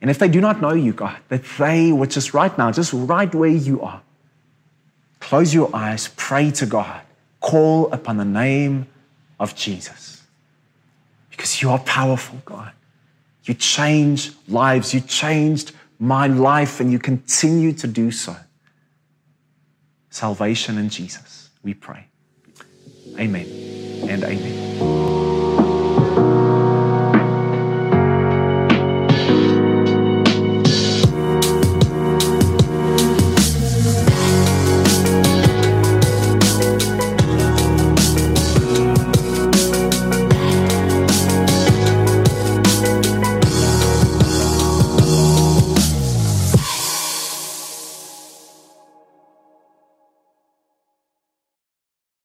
And 0.00 0.08
if 0.08 0.20
they 0.20 0.28
do 0.28 0.40
not 0.40 0.60
know 0.60 0.72
you, 0.72 0.92
God, 0.92 1.16
that 1.30 1.42
they 1.58 1.90
would 1.90 2.12
just 2.12 2.32
right 2.32 2.56
now, 2.56 2.70
just 2.70 2.92
right 2.92 3.34
where 3.34 3.50
you 3.50 3.80
are, 3.80 4.00
close 5.18 5.52
your 5.52 5.68
eyes, 5.74 6.10
pray 6.16 6.52
to 6.52 6.64
God, 6.64 7.00
call 7.40 7.92
upon 7.92 8.18
the 8.18 8.24
name 8.24 8.86
of 9.40 9.56
Jesus. 9.56 10.22
Because 11.28 11.60
you 11.60 11.70
are 11.70 11.80
powerful, 11.80 12.40
God. 12.44 12.70
You 13.42 13.54
change 13.54 14.30
lives. 14.46 14.94
You 14.94 15.00
changed 15.00 15.72
my 15.98 16.28
life, 16.28 16.78
and 16.78 16.92
you 16.92 17.00
continue 17.00 17.72
to 17.72 17.88
do 17.88 18.12
so. 18.12 18.36
Salvation 20.12 20.76
in 20.76 20.90
Jesus, 20.90 21.48
we 21.62 21.72
pray. 21.72 22.08
Amen 23.18 23.46
and 24.10 24.22
amen. 24.22 25.11